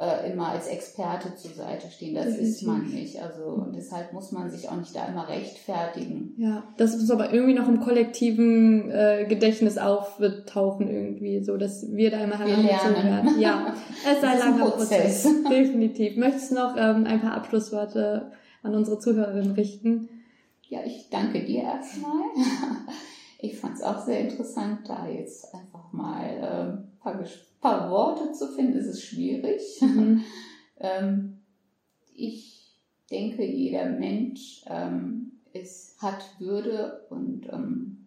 äh, 0.00 0.32
immer 0.32 0.48
als 0.48 0.66
Experte 0.68 1.34
zur 1.36 1.50
Seite 1.52 1.90
stehen. 1.90 2.14
Das 2.14 2.26
ist 2.28 2.62
Definitiv. 2.62 2.66
man 2.68 2.86
nicht. 2.88 3.22
Also 3.22 3.66
deshalb 3.76 4.12
muss 4.14 4.32
man 4.32 4.50
sich 4.50 4.68
auch 4.68 4.76
nicht 4.76 4.94
da 4.96 5.06
immer 5.06 5.28
rechtfertigen. 5.28 6.34
Ja, 6.38 6.62
das 6.78 6.96
muss 6.96 7.10
aber 7.10 7.32
irgendwie 7.32 7.52
noch 7.54 7.68
im 7.68 7.80
kollektiven 7.80 8.90
äh, 8.90 9.26
Gedächtnis 9.28 9.76
auftauchen 9.78 10.88
irgendwie, 10.88 11.44
so 11.44 11.56
dass 11.56 11.86
wir 11.92 12.10
da 12.10 12.24
immer 12.24 12.38
herangezogen 12.38 13.04
werden. 13.04 13.38
Ja, 13.40 13.74
es 14.10 14.20
sei 14.20 14.34
ist 14.36 14.42
ein 14.42 14.58
langer 14.58 14.70
Prozess. 14.70 15.22
Prozess. 15.22 15.42
Definitiv. 15.50 16.16
Möchtest 16.16 16.50
du 16.50 16.54
noch 16.54 16.76
ähm, 16.76 17.04
ein 17.06 17.20
paar 17.20 17.34
Abschlussworte 17.34 18.32
an 18.62 18.74
unsere 18.74 18.98
Zuhörerinnen 18.98 19.52
richten? 19.52 20.08
Ja, 20.68 20.80
ich 20.86 21.08
danke 21.10 21.44
dir 21.44 21.62
erstmal. 21.62 22.22
Ich 23.42 23.56
fand 23.58 23.74
es 23.74 23.82
auch 23.82 24.04
sehr 24.04 24.20
interessant, 24.20 24.80
da 24.86 25.08
jetzt 25.08 25.54
einfach 25.54 25.90
mal 25.92 26.20
ein 26.20 26.68
ähm, 26.68 26.78
paar, 27.02 27.14
Ges- 27.14 27.46
paar 27.60 27.90
Worte 27.90 28.32
zu 28.32 28.48
finden. 28.48 28.76
Es 28.78 28.86
ist 28.86 29.02
schwierig. 29.02 29.80
Mhm. 29.80 30.20
Ähm, 30.82 31.36
ich 32.14 32.72
denke, 33.10 33.44
jeder 33.44 33.84
Mensch 33.90 34.64
ähm, 34.66 35.32
ist, 35.52 36.00
hat 36.00 36.24
Würde 36.38 37.06
und 37.10 37.46
ähm, 37.52 38.06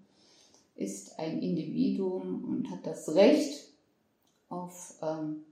ist 0.76 1.20
ein 1.20 1.40
Individuum 1.40 2.44
und 2.46 2.72
hat 2.72 2.88
das 2.88 3.14
Recht 3.14 3.70
auf 4.50 4.96
ähm, 5.04 5.44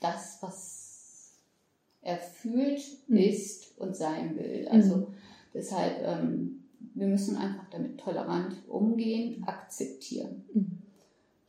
das, 0.00 0.38
was 0.40 1.32
er 2.00 2.18
fühlt, 2.18 2.82
Mhm. 3.08 3.16
ist 3.16 3.78
und 3.78 3.96
sein 3.96 4.36
will. 4.36 4.68
Also 4.68 4.96
Mhm. 4.96 5.06
deshalb, 5.54 6.00
ähm, 6.04 6.64
wir 6.94 7.06
müssen 7.06 7.36
einfach 7.36 7.68
damit 7.70 7.98
tolerant 7.98 8.56
umgehen, 8.68 9.42
akzeptieren. 9.44 10.44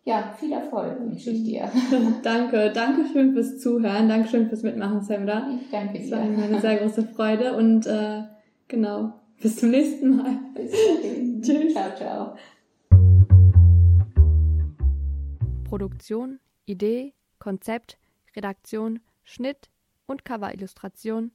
Mhm. 0.05 0.09
Ja, 0.09 0.33
viel 0.37 0.51
Erfolg 0.51 0.99
wünsche 0.99 1.31
ich 1.31 1.43
dir. 1.43 1.71
Danke, 2.23 2.71
danke 2.73 3.05
schön 3.11 3.33
fürs 3.33 3.59
Zuhören, 3.59 4.09
danke 4.09 4.27
schön 4.27 4.49
fürs 4.49 4.63
Mitmachen, 4.63 5.01
Samra. 5.01 5.49
Ich 5.61 5.69
danke 5.71 5.97
Es 5.99 6.09
dir. 6.09 6.17
war 6.17 6.25
mir 6.25 6.43
eine 6.43 6.59
sehr 6.61 6.77
große 6.77 7.03
Freude 7.07 7.55
und 7.55 7.85
äh, 7.87 8.23
genau, 8.67 9.13
bis 9.41 9.57
zum 9.57 9.71
nächsten 9.71 10.17
Mal. 10.17 10.39
Bis 10.53 10.71
dahin. 10.71 11.41
Tschüss. 11.43 11.73
Ciao, 11.73 11.95
ciao. 11.95 12.35
Produktion, 15.63 16.39
Idee, 16.65 17.13
Konzept, 17.39 17.97
Redaktion, 18.35 18.99
Schnitt 19.23 19.69
und 20.05 20.25
Coverillustration 20.25 21.31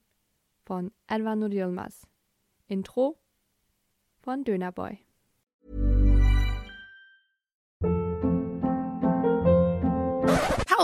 von 0.64 0.92
Elva 1.06 1.34
Yilmaz. 1.34 2.06
Intro 2.68 3.16
von 4.20 4.44
Dönerboy. 4.44 4.98